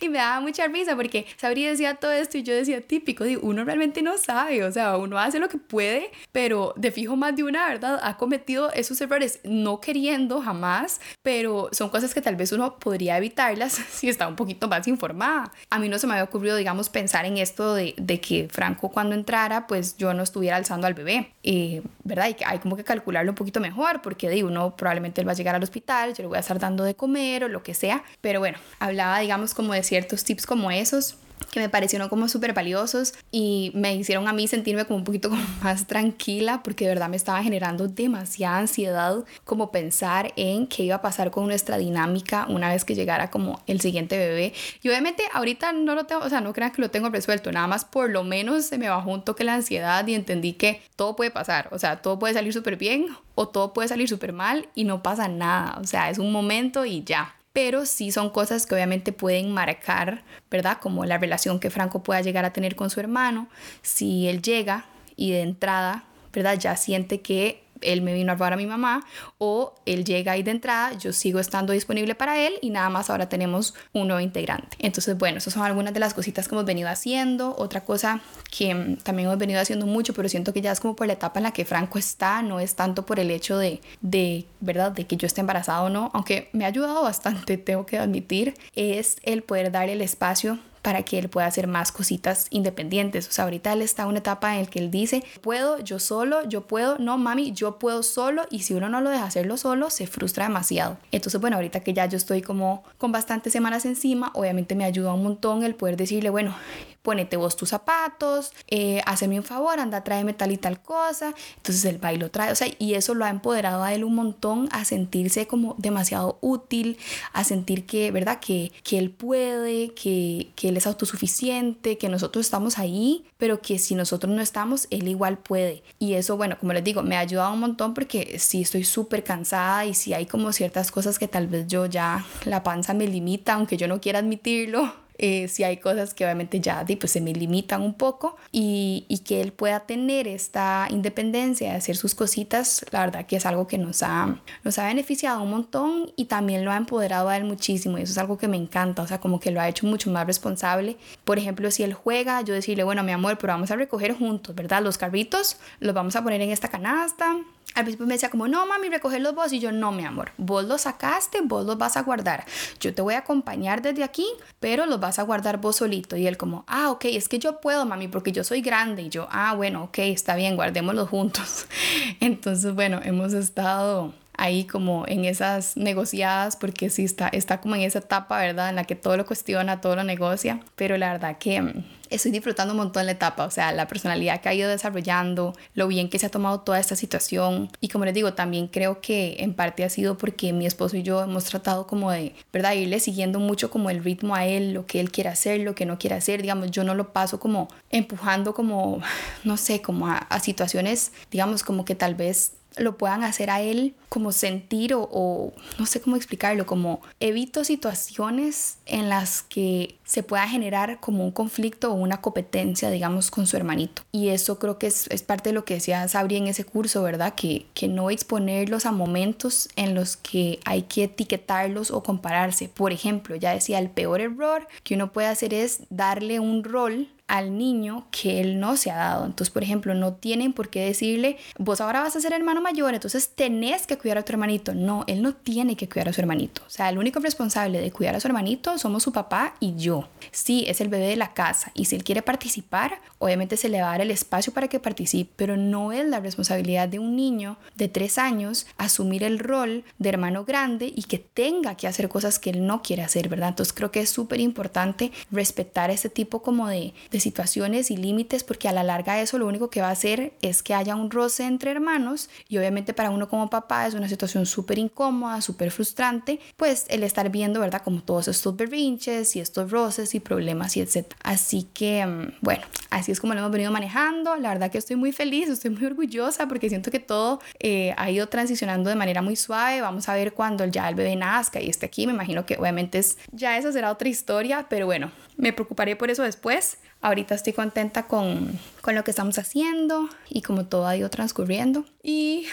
y 0.00 0.08
me 0.08 0.18
daba 0.18 0.40
mucha 0.40 0.66
risa 0.66 0.96
porque 0.96 1.26
Sabri 1.36 1.64
decía 1.64 1.96
todo 1.96 2.12
esto 2.12 2.38
y 2.38 2.42
yo 2.42 2.54
decía 2.54 2.80
típico, 2.80 3.24
digo, 3.24 3.42
uno 3.44 3.64
realmente 3.64 4.02
no 4.02 4.18
sabe, 4.18 4.64
o 4.64 4.72
sea, 4.72 4.96
uno 4.96 5.18
hace 5.18 5.38
lo 5.38 5.48
que 5.48 5.58
puede, 5.58 6.10
pero 6.32 6.74
de 6.76 6.90
fijo 6.90 7.16
más 7.16 7.36
de 7.36 7.44
una, 7.44 7.68
¿verdad? 7.68 8.00
Ha 8.02 8.16
cometido 8.16 8.72
esos 8.72 9.00
errores 9.00 9.40
no 9.44 9.80
queriendo 9.80 10.40
jamás, 10.40 11.00
pero 11.22 11.68
son 11.72 11.90
cosas 11.90 12.14
que 12.14 12.20
tal 12.20 12.36
vez 12.36 12.52
uno 12.52 12.78
podría 12.78 13.16
evitarlas 13.18 13.72
si 13.92 14.08
está 14.08 14.28
un 14.28 14.36
poquito 14.36 14.68
más 14.68 14.86
informada 14.88 15.52
a 15.74 15.80
mí 15.80 15.88
no 15.88 15.98
se 15.98 16.06
me 16.06 16.12
había 16.12 16.22
ocurrido, 16.22 16.54
digamos, 16.54 16.88
pensar 16.88 17.24
en 17.24 17.36
esto 17.36 17.74
de, 17.74 17.94
que 18.20 18.48
Franco 18.48 18.90
cuando 18.90 19.16
entrara, 19.16 19.66
pues 19.66 19.96
yo 19.96 20.14
no 20.14 20.22
estuviera 20.22 20.56
alzando 20.56 20.86
al 20.86 20.94
bebé, 20.94 21.32
eh, 21.42 21.82
¿verdad? 22.04 22.28
Y 22.28 22.44
hay 22.44 22.60
como 22.60 22.76
que 22.76 22.84
calcularlo 22.84 23.32
un 23.32 23.34
poquito 23.34 23.58
mejor, 23.58 24.00
porque 24.00 24.30
digo, 24.30 24.46
uno 24.46 24.76
probablemente 24.76 25.20
él 25.20 25.26
va 25.26 25.32
a 25.32 25.34
llegar 25.34 25.56
al 25.56 25.64
hospital, 25.64 26.14
yo 26.14 26.22
le 26.22 26.28
voy 26.28 26.36
a 26.36 26.40
estar 26.40 26.60
dando 26.60 26.84
de 26.84 26.94
comer 26.94 27.42
o 27.42 27.48
lo 27.48 27.64
que 27.64 27.74
sea, 27.74 28.04
pero 28.20 28.38
bueno, 28.38 28.56
hablaba, 28.78 29.18
digamos, 29.18 29.52
como 29.52 29.72
de 29.72 29.82
ciertos 29.82 30.22
tips 30.22 30.46
como 30.46 30.70
esos 30.70 31.16
que 31.50 31.60
me 31.60 31.68
parecieron 31.68 32.08
como 32.08 32.28
súper 32.28 32.52
valiosos 32.52 33.14
y 33.30 33.70
me 33.74 33.94
hicieron 33.94 34.28
a 34.28 34.32
mí 34.32 34.48
sentirme 34.48 34.84
como 34.84 34.98
un 34.98 35.04
poquito 35.04 35.30
más 35.62 35.86
tranquila 35.86 36.62
porque 36.62 36.84
de 36.84 36.90
verdad 36.90 37.08
me 37.08 37.16
estaba 37.16 37.42
generando 37.42 37.88
demasiada 37.88 38.58
ansiedad 38.58 39.24
como 39.44 39.70
pensar 39.70 40.32
en 40.36 40.66
qué 40.66 40.84
iba 40.84 40.96
a 40.96 41.02
pasar 41.02 41.30
con 41.30 41.46
nuestra 41.46 41.78
dinámica 41.78 42.46
una 42.48 42.68
vez 42.70 42.84
que 42.84 42.94
llegara 42.94 43.30
como 43.30 43.62
el 43.66 43.80
siguiente 43.80 44.18
bebé. 44.18 44.52
Y 44.82 44.88
obviamente 44.88 45.22
ahorita 45.32 45.72
no 45.72 45.94
lo 45.94 46.04
tengo, 46.04 46.22
o 46.22 46.28
sea, 46.28 46.40
no 46.40 46.52
crean 46.52 46.72
que 46.72 46.82
lo 46.82 46.90
tengo 46.90 47.08
resuelto, 47.08 47.52
nada 47.52 47.66
más 47.66 47.84
por 47.84 48.10
lo 48.10 48.24
menos 48.24 48.66
se 48.66 48.78
me 48.78 48.88
bajó 48.88 49.10
un 49.10 49.24
toque 49.24 49.44
la 49.44 49.54
ansiedad 49.54 50.06
y 50.06 50.14
entendí 50.14 50.54
que 50.54 50.82
todo 50.96 51.16
puede 51.16 51.30
pasar, 51.30 51.68
o 51.72 51.78
sea, 51.78 52.02
todo 52.02 52.18
puede 52.18 52.34
salir 52.34 52.52
súper 52.52 52.76
bien 52.76 53.06
o 53.34 53.48
todo 53.48 53.72
puede 53.72 53.88
salir 53.88 54.08
súper 54.08 54.32
mal 54.32 54.68
y 54.74 54.84
no 54.84 55.02
pasa 55.02 55.28
nada, 55.28 55.78
o 55.80 55.84
sea, 55.84 56.10
es 56.10 56.18
un 56.18 56.32
momento 56.32 56.84
y 56.84 57.02
ya 57.04 57.34
pero 57.54 57.86
sí 57.86 58.10
son 58.10 58.30
cosas 58.30 58.66
que 58.66 58.74
obviamente 58.74 59.12
pueden 59.12 59.52
marcar, 59.52 60.24
¿verdad? 60.50 60.78
Como 60.82 61.06
la 61.06 61.18
relación 61.18 61.60
que 61.60 61.70
Franco 61.70 62.02
pueda 62.02 62.20
llegar 62.20 62.44
a 62.44 62.52
tener 62.52 62.74
con 62.74 62.90
su 62.90 62.98
hermano, 62.98 63.48
si 63.80 64.28
él 64.28 64.42
llega 64.42 64.86
y 65.16 65.30
de 65.30 65.42
entrada, 65.42 66.04
¿verdad? 66.32 66.58
Ya 66.58 66.76
siente 66.76 67.22
que 67.22 67.63
él 67.84 68.02
me 68.02 68.14
vino 68.14 68.32
a 68.32 68.34
robar 68.34 68.54
a 68.54 68.56
mi 68.56 68.66
mamá 68.66 69.04
o 69.38 69.74
él 69.86 70.04
llega 70.04 70.32
ahí 70.32 70.42
de 70.42 70.50
entrada, 70.50 70.96
yo 70.98 71.12
sigo 71.12 71.40
estando 71.40 71.72
disponible 71.72 72.14
para 72.14 72.38
él 72.38 72.54
y 72.60 72.70
nada 72.70 72.88
más 72.90 73.10
ahora 73.10 73.28
tenemos 73.28 73.74
un 73.92 74.08
nuevo 74.08 74.20
integrante. 74.20 74.76
Entonces, 74.80 75.16
bueno, 75.16 75.38
esas 75.38 75.54
son 75.54 75.62
algunas 75.62 75.94
de 75.94 76.00
las 76.00 76.14
cositas 76.14 76.48
que 76.48 76.54
hemos 76.54 76.64
venido 76.64 76.88
haciendo. 76.88 77.54
Otra 77.58 77.82
cosa 77.82 78.20
que 78.56 78.74
mm, 78.74 78.96
también 78.98 79.28
hemos 79.28 79.38
venido 79.38 79.60
haciendo 79.60 79.86
mucho, 79.86 80.14
pero 80.14 80.28
siento 80.28 80.52
que 80.52 80.60
ya 80.60 80.72
es 80.72 80.80
como 80.80 80.96
por 80.96 81.06
la 81.06 81.14
etapa 81.14 81.38
en 81.38 81.44
la 81.44 81.52
que 81.52 81.64
Franco 81.64 81.98
está, 81.98 82.42
no 82.42 82.60
es 82.60 82.74
tanto 82.74 83.06
por 83.06 83.20
el 83.20 83.30
hecho 83.30 83.58
de, 83.58 83.80
de 84.00 84.46
¿verdad?, 84.60 84.92
de 84.92 85.06
que 85.06 85.16
yo 85.16 85.26
esté 85.26 85.40
embarazada 85.40 85.82
o 85.82 85.90
no, 85.90 86.10
aunque 86.14 86.48
me 86.52 86.64
ha 86.64 86.68
ayudado 86.68 87.02
bastante, 87.02 87.58
tengo 87.58 87.86
que 87.86 87.98
admitir, 87.98 88.54
es 88.74 89.16
el 89.22 89.42
poder 89.42 89.70
dar 89.70 89.88
el 89.88 90.00
espacio 90.00 90.58
para 90.84 91.02
que 91.02 91.18
él 91.18 91.30
pueda 91.30 91.46
hacer 91.46 91.66
más 91.66 91.92
cositas 91.92 92.46
independientes. 92.50 93.26
O 93.26 93.32
sea, 93.32 93.44
ahorita 93.44 93.72
él 93.72 93.80
está 93.80 94.02
en 94.02 94.10
una 94.10 94.18
etapa 94.18 94.54
en 94.54 94.64
la 94.64 94.70
que 94.70 94.78
él 94.78 94.90
dice, 94.90 95.24
puedo, 95.40 95.78
yo 95.78 95.98
solo, 95.98 96.46
yo 96.46 96.66
puedo, 96.66 96.98
no 96.98 97.16
mami, 97.16 97.52
yo 97.52 97.78
puedo 97.78 98.02
solo 98.02 98.42
y 98.50 98.60
si 98.60 98.74
uno 98.74 98.90
no 98.90 99.00
lo 99.00 99.08
deja 99.08 99.24
hacerlo 99.24 99.56
solo, 99.56 99.88
se 99.88 100.06
frustra 100.06 100.44
demasiado. 100.44 100.98
Entonces, 101.10 101.40
bueno, 101.40 101.56
ahorita 101.56 101.80
que 101.80 101.94
ya 101.94 102.04
yo 102.04 102.18
estoy 102.18 102.42
como 102.42 102.84
con 102.98 103.12
bastantes 103.12 103.54
semanas 103.54 103.86
encima, 103.86 104.30
obviamente 104.34 104.74
me 104.74 104.84
ayuda 104.84 105.14
un 105.14 105.22
montón 105.22 105.64
el 105.64 105.74
poder 105.74 105.96
decirle, 105.96 106.28
bueno, 106.28 106.54
ponete 107.04 107.36
vos 107.36 107.54
tus 107.54 107.68
zapatos, 107.68 108.52
eh, 108.66 109.02
hazme 109.04 109.38
un 109.38 109.44
favor, 109.44 109.78
anda, 109.78 110.02
tráeme 110.02 110.32
tal 110.32 110.52
y 110.52 110.56
tal 110.56 110.80
cosa. 110.80 111.34
Entonces 111.56 111.84
el 111.84 111.98
baile 111.98 112.24
lo 112.24 112.30
trae, 112.30 112.50
o 112.50 112.54
sea, 112.54 112.66
y 112.78 112.94
eso 112.94 113.14
lo 113.14 113.26
ha 113.26 113.30
empoderado 113.30 113.84
a 113.84 113.92
él 113.92 114.04
un 114.04 114.14
montón 114.14 114.68
a 114.72 114.86
sentirse 114.86 115.46
como 115.46 115.74
demasiado 115.76 116.38
útil, 116.40 116.96
a 117.34 117.44
sentir 117.44 117.84
que, 117.84 118.10
¿verdad? 118.10 118.40
Que, 118.40 118.72
que 118.82 118.96
él 118.96 119.10
puede, 119.10 119.92
que, 119.92 120.50
que 120.56 120.70
él 120.70 120.78
es 120.78 120.86
autosuficiente, 120.86 121.98
que 121.98 122.08
nosotros 122.08 122.46
estamos 122.46 122.78
ahí, 122.78 123.26
pero 123.36 123.60
que 123.60 123.78
si 123.78 123.94
nosotros 123.94 124.34
no 124.34 124.40
estamos, 124.40 124.86
él 124.88 125.06
igual 125.06 125.36
puede. 125.36 125.82
Y 125.98 126.14
eso, 126.14 126.38
bueno, 126.38 126.56
como 126.58 126.72
les 126.72 126.82
digo, 126.82 127.02
me 127.02 127.16
ha 127.16 127.20
ayudado 127.20 127.52
un 127.52 127.60
montón 127.60 127.92
porque 127.92 128.38
sí 128.38 128.62
estoy 128.62 128.84
súper 128.84 129.22
cansada 129.24 129.84
y 129.84 129.92
sí 129.92 130.14
hay 130.14 130.24
como 130.24 130.52
ciertas 130.52 130.90
cosas 130.90 131.18
que 131.18 131.28
tal 131.28 131.48
vez 131.48 131.66
yo 131.66 131.84
ya, 131.84 132.24
la 132.46 132.62
panza 132.62 132.94
me 132.94 133.06
limita, 133.06 133.52
aunque 133.52 133.76
yo 133.76 133.88
no 133.88 134.00
quiera 134.00 134.20
admitirlo 134.20 135.03
eh, 135.18 135.48
si 135.48 135.62
hay 135.62 135.76
cosas 135.76 136.12
que 136.12 136.24
obviamente 136.24 136.60
ya 136.60 136.84
pues, 136.98 137.12
se 137.12 137.20
me 137.20 137.32
limitan 137.32 137.82
un 137.82 137.94
poco 137.94 138.36
y, 138.50 139.06
y, 139.08 139.18
que 139.18 139.40
él 139.40 139.52
pueda 139.52 139.80
tener 139.80 140.26
esta 140.26 140.88
independencia 140.90 141.70
de 141.70 141.76
hacer 141.76 141.96
sus 141.96 142.14
cositas, 142.14 142.84
la 142.90 143.00
verdad 143.06 143.26
que 143.26 143.36
es 143.36 143.46
algo 143.46 143.66
que 143.66 143.78
nos 143.78 144.02
ha, 144.02 144.40
nos 144.64 144.78
ha 144.78 144.86
beneficiado 144.86 145.42
un 145.42 145.50
montón 145.50 146.12
y 146.16 146.24
también 146.24 146.64
lo 146.64 146.72
ha 146.72 146.76
empoderado 146.76 147.28
a 147.28 147.36
él 147.36 147.44
muchísimo 147.44 147.98
y 147.98 148.02
eso 148.02 148.12
es 148.12 148.18
algo 148.18 148.38
que 148.38 148.48
me 148.48 148.56
encanta, 148.56 149.02
o 149.02 149.06
sea, 149.06 149.20
como 149.20 149.38
que 149.38 149.50
lo 149.50 149.60
ha 149.60 149.68
hecho 149.68 149.86
mucho 149.86 150.10
más 150.10 150.26
responsable. 150.26 150.96
Por 151.24 151.38
ejemplo, 151.38 151.70
si 151.70 151.82
él 151.82 151.94
juega, 151.94 152.42
yo 152.42 152.54
decirle, 152.54 152.84
bueno, 152.84 153.02
mi 153.02 153.12
amor, 153.12 153.38
pero 153.38 153.52
vamos 153.52 153.70
a 153.70 153.76
recoger 153.76 154.14
juntos, 154.14 154.54
¿verdad? 154.54 154.82
Los 154.82 154.98
carritos 154.98 155.58
los 155.80 155.94
vamos 155.94 156.16
a 156.16 156.22
poner 156.22 156.40
en 156.40 156.50
esta 156.50 156.68
canasta, 156.68 157.36
al 157.74 157.84
principio 157.84 158.06
me 158.06 158.14
decía 158.14 158.30
como, 158.30 158.48
no 158.48 158.66
mami, 158.66 158.88
los 158.88 159.34
vos. 159.34 159.52
Y 159.52 159.60
yo, 159.60 159.72
no, 159.72 159.92
mi 159.92 160.04
amor, 160.04 160.32
vos 160.36 160.64
los 160.64 160.82
sacaste, 160.82 161.40
vos 161.42 161.66
los 161.66 161.76
vas 161.76 161.96
a 161.96 162.02
guardar. 162.02 162.44
Yo 162.80 162.94
te 162.94 163.02
voy 163.02 163.14
a 163.14 163.18
acompañar 163.18 163.82
desde 163.82 164.04
aquí, 164.04 164.26
pero 164.60 164.86
los 164.86 165.00
vas 165.00 165.18
a 165.18 165.22
guardar 165.22 165.60
vos 165.60 165.76
solito. 165.76 166.16
Y 166.16 166.26
él 166.26 166.36
como, 166.36 166.64
ah, 166.68 166.90
ok, 166.90 167.06
es 167.06 167.28
que 167.28 167.38
yo 167.38 167.60
puedo, 167.60 167.84
mami, 167.84 168.08
porque 168.08 168.32
yo 168.32 168.44
soy 168.44 168.60
grande. 168.60 169.02
Y 169.02 169.08
yo, 169.08 169.26
ah, 169.30 169.54
bueno, 169.54 169.84
ok, 169.84 169.98
está 169.98 170.36
bien, 170.36 170.56
guardémoslos 170.56 171.08
juntos. 171.08 171.66
Entonces, 172.20 172.74
bueno, 172.74 173.00
hemos 173.02 173.32
estado 173.32 174.14
ahí 174.36 174.64
como 174.64 175.04
en 175.06 175.24
esas 175.24 175.76
negociadas 175.76 176.56
porque 176.56 176.90
sí 176.90 177.04
está, 177.04 177.28
está 177.28 177.60
como 177.60 177.76
en 177.76 177.82
esa 177.82 178.00
etapa, 178.00 178.38
¿verdad? 178.38 178.70
En 178.70 178.76
la 178.76 178.84
que 178.84 178.96
todo 178.96 179.16
lo 179.16 179.26
cuestiona, 179.26 179.80
todo 179.80 179.96
lo 179.96 180.04
negocia, 180.04 180.60
pero 180.76 180.96
la 180.98 181.12
verdad 181.12 181.38
que 181.38 181.60
mm, 181.60 181.84
estoy 182.10 182.30
disfrutando 182.30 182.74
un 182.74 182.78
montón 182.78 183.06
la 183.06 183.12
etapa, 183.12 183.44
o 183.44 183.50
sea, 183.50 183.72
la 183.72 183.88
personalidad 183.88 184.40
que 184.40 184.48
ha 184.48 184.54
ido 184.54 184.68
desarrollando, 184.68 185.54
lo 185.74 185.88
bien 185.88 186.08
que 186.08 186.18
se 186.18 186.26
ha 186.26 186.30
tomado 186.30 186.60
toda 186.60 186.78
esta 186.78 186.96
situación 186.96 187.70
y 187.80 187.88
como 187.88 188.04
les 188.04 188.14
digo, 188.14 188.34
también 188.34 188.68
creo 188.68 189.00
que 189.00 189.36
en 189.40 189.54
parte 189.54 189.84
ha 189.84 189.88
sido 189.90 190.16
porque 190.16 190.52
mi 190.52 190.66
esposo 190.66 190.96
y 190.96 191.02
yo 191.02 191.22
hemos 191.22 191.44
tratado 191.44 191.86
como 191.86 192.10
de, 192.10 192.34
¿verdad? 192.52 192.74
Irle 192.74 193.00
siguiendo 193.00 193.40
mucho 193.40 193.70
como 193.70 193.90
el 193.90 194.02
ritmo 194.02 194.34
a 194.34 194.46
él, 194.46 194.72
lo 194.72 194.86
que 194.86 195.00
él 195.00 195.10
quiere 195.10 195.30
hacer, 195.30 195.60
lo 195.60 195.74
que 195.74 195.86
no 195.86 195.98
quiere 195.98 196.16
hacer, 196.16 196.42
digamos, 196.42 196.70
yo 196.70 196.84
no 196.84 196.94
lo 196.94 197.12
paso 197.12 197.40
como 197.40 197.68
empujando 197.90 198.54
como, 198.54 199.00
no 199.44 199.56
sé, 199.56 199.82
como 199.82 200.08
a, 200.08 200.18
a 200.18 200.40
situaciones, 200.40 201.12
digamos, 201.30 201.62
como 201.62 201.84
que 201.84 201.94
tal 201.94 202.14
vez 202.14 202.52
lo 202.76 202.96
puedan 202.96 203.22
hacer 203.22 203.50
a 203.50 203.60
él 203.60 203.94
como 204.08 204.32
sentir 204.32 204.94
o, 204.94 205.52
no 205.78 205.86
sé 205.86 206.00
cómo 206.00 206.16
explicarlo, 206.16 206.66
como 206.66 207.00
evito 207.20 207.64
situaciones 207.64 208.78
en 208.86 209.08
las 209.08 209.42
que 209.42 209.98
se 210.04 210.22
pueda 210.22 210.46
generar 210.48 211.00
como 211.00 211.24
un 211.24 211.30
conflicto 211.30 211.90
o 211.90 211.94
una 211.94 212.20
competencia, 212.20 212.90
digamos, 212.90 213.30
con 213.30 213.46
su 213.46 213.56
hermanito. 213.56 214.02
Y 214.12 214.28
eso 214.28 214.58
creo 214.58 214.78
que 214.78 214.86
es, 214.86 215.08
parte 215.26 215.50
de 215.50 215.54
lo 215.54 215.64
que 215.64 215.74
decía 215.74 216.06
Sabri 216.08 216.36
en 216.36 216.46
ese 216.46 216.64
curso, 216.64 217.02
¿verdad? 217.02 217.34
Que, 217.34 217.66
que 217.74 217.88
no 217.88 218.10
exponerlos 218.10 218.86
a 218.86 218.92
momentos 218.92 219.68
en 219.76 219.94
los 219.94 220.16
que 220.16 220.60
hay 220.64 220.82
que 220.82 221.04
etiquetarlos 221.04 221.90
o 221.90 222.02
compararse. 222.02 222.68
Por 222.68 222.92
ejemplo, 222.92 223.36
ya 223.36 223.54
decía, 223.54 223.78
el 223.78 223.90
peor 223.90 224.20
error 224.20 224.68
que 224.82 224.94
uno 224.94 225.12
puede 225.12 225.28
hacer 225.28 225.54
es 225.54 225.80
darle 225.90 226.40
un 226.40 226.64
rol 226.64 227.08
al 227.26 227.56
niño 227.56 228.06
que 228.10 228.40
él 228.40 228.60
no 228.60 228.76
se 228.76 228.90
ha 228.90 228.96
dado. 228.96 229.24
Entonces, 229.24 229.52
por 229.52 229.62
ejemplo, 229.62 229.94
no 229.94 230.14
tienen 230.14 230.52
por 230.52 230.68
qué 230.68 230.84
decirle, 230.84 231.38
vos 231.58 231.80
ahora 231.80 232.00
vas 232.00 232.16
a 232.16 232.20
ser 232.20 232.32
hermano 232.32 232.60
mayor, 232.60 232.94
entonces 232.94 233.30
tenés 233.34 233.86
que 233.86 233.96
cuidar 233.96 234.18
a 234.18 234.22
tu 234.22 234.32
hermanito. 234.32 234.74
No, 234.74 235.04
él 235.06 235.22
no 235.22 235.34
tiene 235.34 235.76
que 235.76 235.88
cuidar 235.88 236.08
a 236.08 236.12
su 236.12 236.20
hermanito. 236.20 236.62
O 236.66 236.70
sea, 236.70 236.88
el 236.88 236.98
único 236.98 237.20
responsable 237.20 237.80
de 237.80 237.90
cuidar 237.90 238.14
a 238.14 238.20
su 238.20 238.28
hermanito 238.28 238.78
somos 238.78 239.02
su 239.02 239.12
papá 239.12 239.54
y 239.60 239.74
yo. 239.76 239.93
Sí, 240.30 240.64
es 240.68 240.80
el 240.80 240.88
bebé 240.88 241.06
de 241.06 241.16
la 241.16 241.34
casa 241.34 241.70
y 241.74 241.86
si 241.86 241.96
él 241.96 242.04
quiere 242.04 242.22
participar, 242.22 243.00
obviamente 243.18 243.56
se 243.56 243.68
le 243.68 243.80
va 243.80 243.88
a 243.88 243.90
dar 243.92 244.00
el 244.00 244.10
espacio 244.10 244.52
para 244.52 244.68
que 244.68 244.80
participe, 244.80 245.32
pero 245.36 245.56
no 245.56 245.92
es 245.92 246.06
la 246.06 246.20
responsabilidad 246.20 246.88
de 246.88 246.98
un 246.98 247.16
niño 247.16 247.56
de 247.76 247.88
tres 247.88 248.18
años 248.18 248.66
asumir 248.76 249.22
el 249.22 249.38
rol 249.38 249.84
de 249.98 250.08
hermano 250.08 250.44
grande 250.44 250.92
y 250.94 251.04
que 251.04 251.18
tenga 251.18 251.76
que 251.76 251.86
hacer 251.86 252.08
cosas 252.08 252.38
que 252.38 252.50
él 252.50 252.66
no 252.66 252.82
quiere 252.82 253.02
hacer, 253.02 253.28
¿verdad? 253.28 253.50
Entonces 253.50 253.72
creo 253.72 253.90
que 253.90 254.00
es 254.00 254.10
súper 254.10 254.40
importante 254.40 255.12
respetar 255.30 255.90
ese 255.90 256.08
tipo 256.08 256.42
como 256.42 256.68
de 256.68 256.94
de 257.10 257.20
situaciones 257.20 257.90
y 257.90 257.96
límites 257.96 258.44
porque 258.44 258.68
a 258.68 258.72
la 258.72 258.82
larga 258.82 259.20
eso 259.20 259.38
lo 259.38 259.46
único 259.46 259.70
que 259.70 259.80
va 259.80 259.88
a 259.88 259.92
hacer 259.92 260.34
es 260.42 260.62
que 260.62 260.74
haya 260.74 260.96
un 260.96 261.10
roce 261.10 261.44
entre 261.44 261.70
hermanos 261.70 262.28
y 262.48 262.58
obviamente 262.58 262.92
para 262.92 263.10
uno 263.10 263.28
como 263.28 263.50
papá 263.50 263.86
es 263.86 263.94
una 263.94 264.08
situación 264.08 264.46
súper 264.46 264.78
incómoda, 264.78 265.40
súper 265.40 265.70
frustrante, 265.70 266.40
pues 266.56 266.86
el 266.88 267.02
estar 267.04 267.30
viendo, 267.30 267.60
¿verdad? 267.60 267.82
Como 267.82 268.02
todos 268.02 268.28
estos 268.28 268.56
berrinches 268.56 269.36
y 269.36 269.40
estos 269.40 269.70
roces 269.70 269.83
y 270.14 270.20
problemas 270.20 270.76
y 270.76 270.80
etcétera. 270.80 271.16
Así 271.22 271.68
que, 271.74 272.04
mm, 272.04 272.38
bueno, 272.40 272.64
así 272.90 273.12
es 273.12 273.20
como 273.20 273.34
lo 273.34 273.40
hemos 273.40 273.52
venido 273.52 273.70
manejando. 273.70 274.36
La 274.36 274.48
verdad 274.48 274.70
que 274.70 274.78
estoy 274.78 274.96
muy 274.96 275.12
feliz, 275.12 275.48
estoy 275.48 275.70
muy 275.70 275.84
orgullosa 275.84 276.48
porque 276.48 276.68
siento 276.68 276.90
que 276.90 277.00
todo 277.00 277.40
eh, 277.60 277.94
ha 277.96 278.10
ido 278.10 278.28
transicionando 278.28 278.88
de 278.88 278.96
manera 278.96 279.20
muy 279.20 279.36
suave. 279.36 279.80
Vamos 279.82 280.08
a 280.08 280.14
ver 280.14 280.32
cuando 280.32 280.64
ya 280.64 280.88
el 280.88 280.94
bebé 280.94 281.16
nazca 281.16 281.60
y 281.60 281.68
esté 281.68 281.86
aquí. 281.86 282.06
Me 282.06 282.14
imagino 282.14 282.46
que 282.46 282.56
obviamente 282.56 282.98
es, 282.98 283.18
ya 283.32 283.58
eso 283.58 283.72
será 283.72 283.90
otra 283.90 284.08
historia, 284.08 284.66
pero 284.70 284.86
bueno, 284.86 285.12
me 285.36 285.52
preocuparé 285.52 285.96
por 285.96 286.10
eso 286.10 286.22
después. 286.22 286.78
Ahorita 287.02 287.34
estoy 287.34 287.52
contenta 287.52 288.04
con, 288.04 288.58
con, 288.80 288.94
lo 288.94 289.04
que 289.04 289.10
estamos 289.10 289.38
haciendo 289.38 290.08
y 290.30 290.40
como 290.40 290.64
todo 290.64 290.86
ha 290.86 290.96
ido 290.96 291.10
transcurriendo. 291.10 291.84
Y 292.02 292.46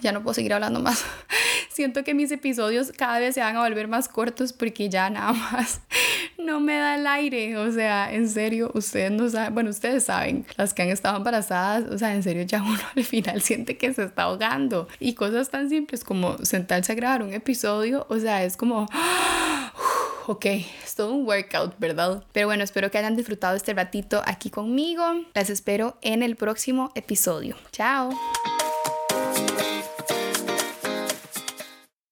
ya 0.00 0.12
no 0.12 0.22
puedo 0.22 0.32
seguir 0.32 0.54
hablando 0.54 0.80
más. 0.80 1.04
Siento 1.70 2.04
que 2.04 2.14
mis 2.14 2.30
episodios 2.30 2.90
cada 2.96 3.18
vez 3.18 3.34
se 3.34 3.40
van 3.40 3.56
a 3.56 3.60
volver 3.60 3.86
más 3.86 4.08
cortos 4.08 4.54
porque 4.54 4.88
ya 4.88 5.10
nada 5.10 5.34
más 5.34 5.82
no 6.38 6.60
me 6.60 6.78
da 6.78 6.94
el 6.96 7.06
aire. 7.06 7.56
O 7.58 7.70
sea, 7.70 8.12
en 8.12 8.28
serio, 8.28 8.70
ustedes 8.74 9.10
no 9.10 9.28
saben, 9.28 9.54
bueno, 9.54 9.70
ustedes 9.70 10.04
saben, 10.04 10.46
las 10.56 10.74
que 10.74 10.82
han 10.82 10.88
estado 10.88 11.16
embarazadas, 11.16 11.84
o 11.90 11.98
sea, 11.98 12.14
en 12.14 12.22
serio 12.22 12.42
ya 12.44 12.62
uno 12.62 12.78
al 12.96 13.04
final 13.04 13.42
siente 13.42 13.76
que 13.76 13.92
se 13.92 14.04
está 14.04 14.24
ahogando. 14.24 14.88
Y 15.00 15.14
cosas 15.14 15.50
tan 15.50 15.68
simples 15.68 16.04
como 16.04 16.38
sentarse 16.38 16.92
a 16.92 16.94
grabar 16.94 17.22
un 17.22 17.32
episodio, 17.32 18.06
o 18.08 18.18
sea, 18.18 18.44
es 18.44 18.56
como 18.56 18.88
ok, 20.26 20.44
es 20.84 20.94
todo 20.94 21.14
un 21.14 21.26
workout, 21.26 21.74
¿verdad? 21.78 22.22
Pero 22.32 22.46
bueno, 22.46 22.62
espero 22.62 22.90
que 22.90 22.98
hayan 22.98 23.16
disfrutado 23.16 23.56
este 23.56 23.74
ratito 23.74 24.22
aquí 24.26 24.50
conmigo. 24.50 25.02
Las 25.34 25.50
espero 25.50 25.96
en 26.02 26.22
el 26.22 26.36
próximo 26.36 26.90
episodio. 26.94 27.56
Chao. 27.72 28.10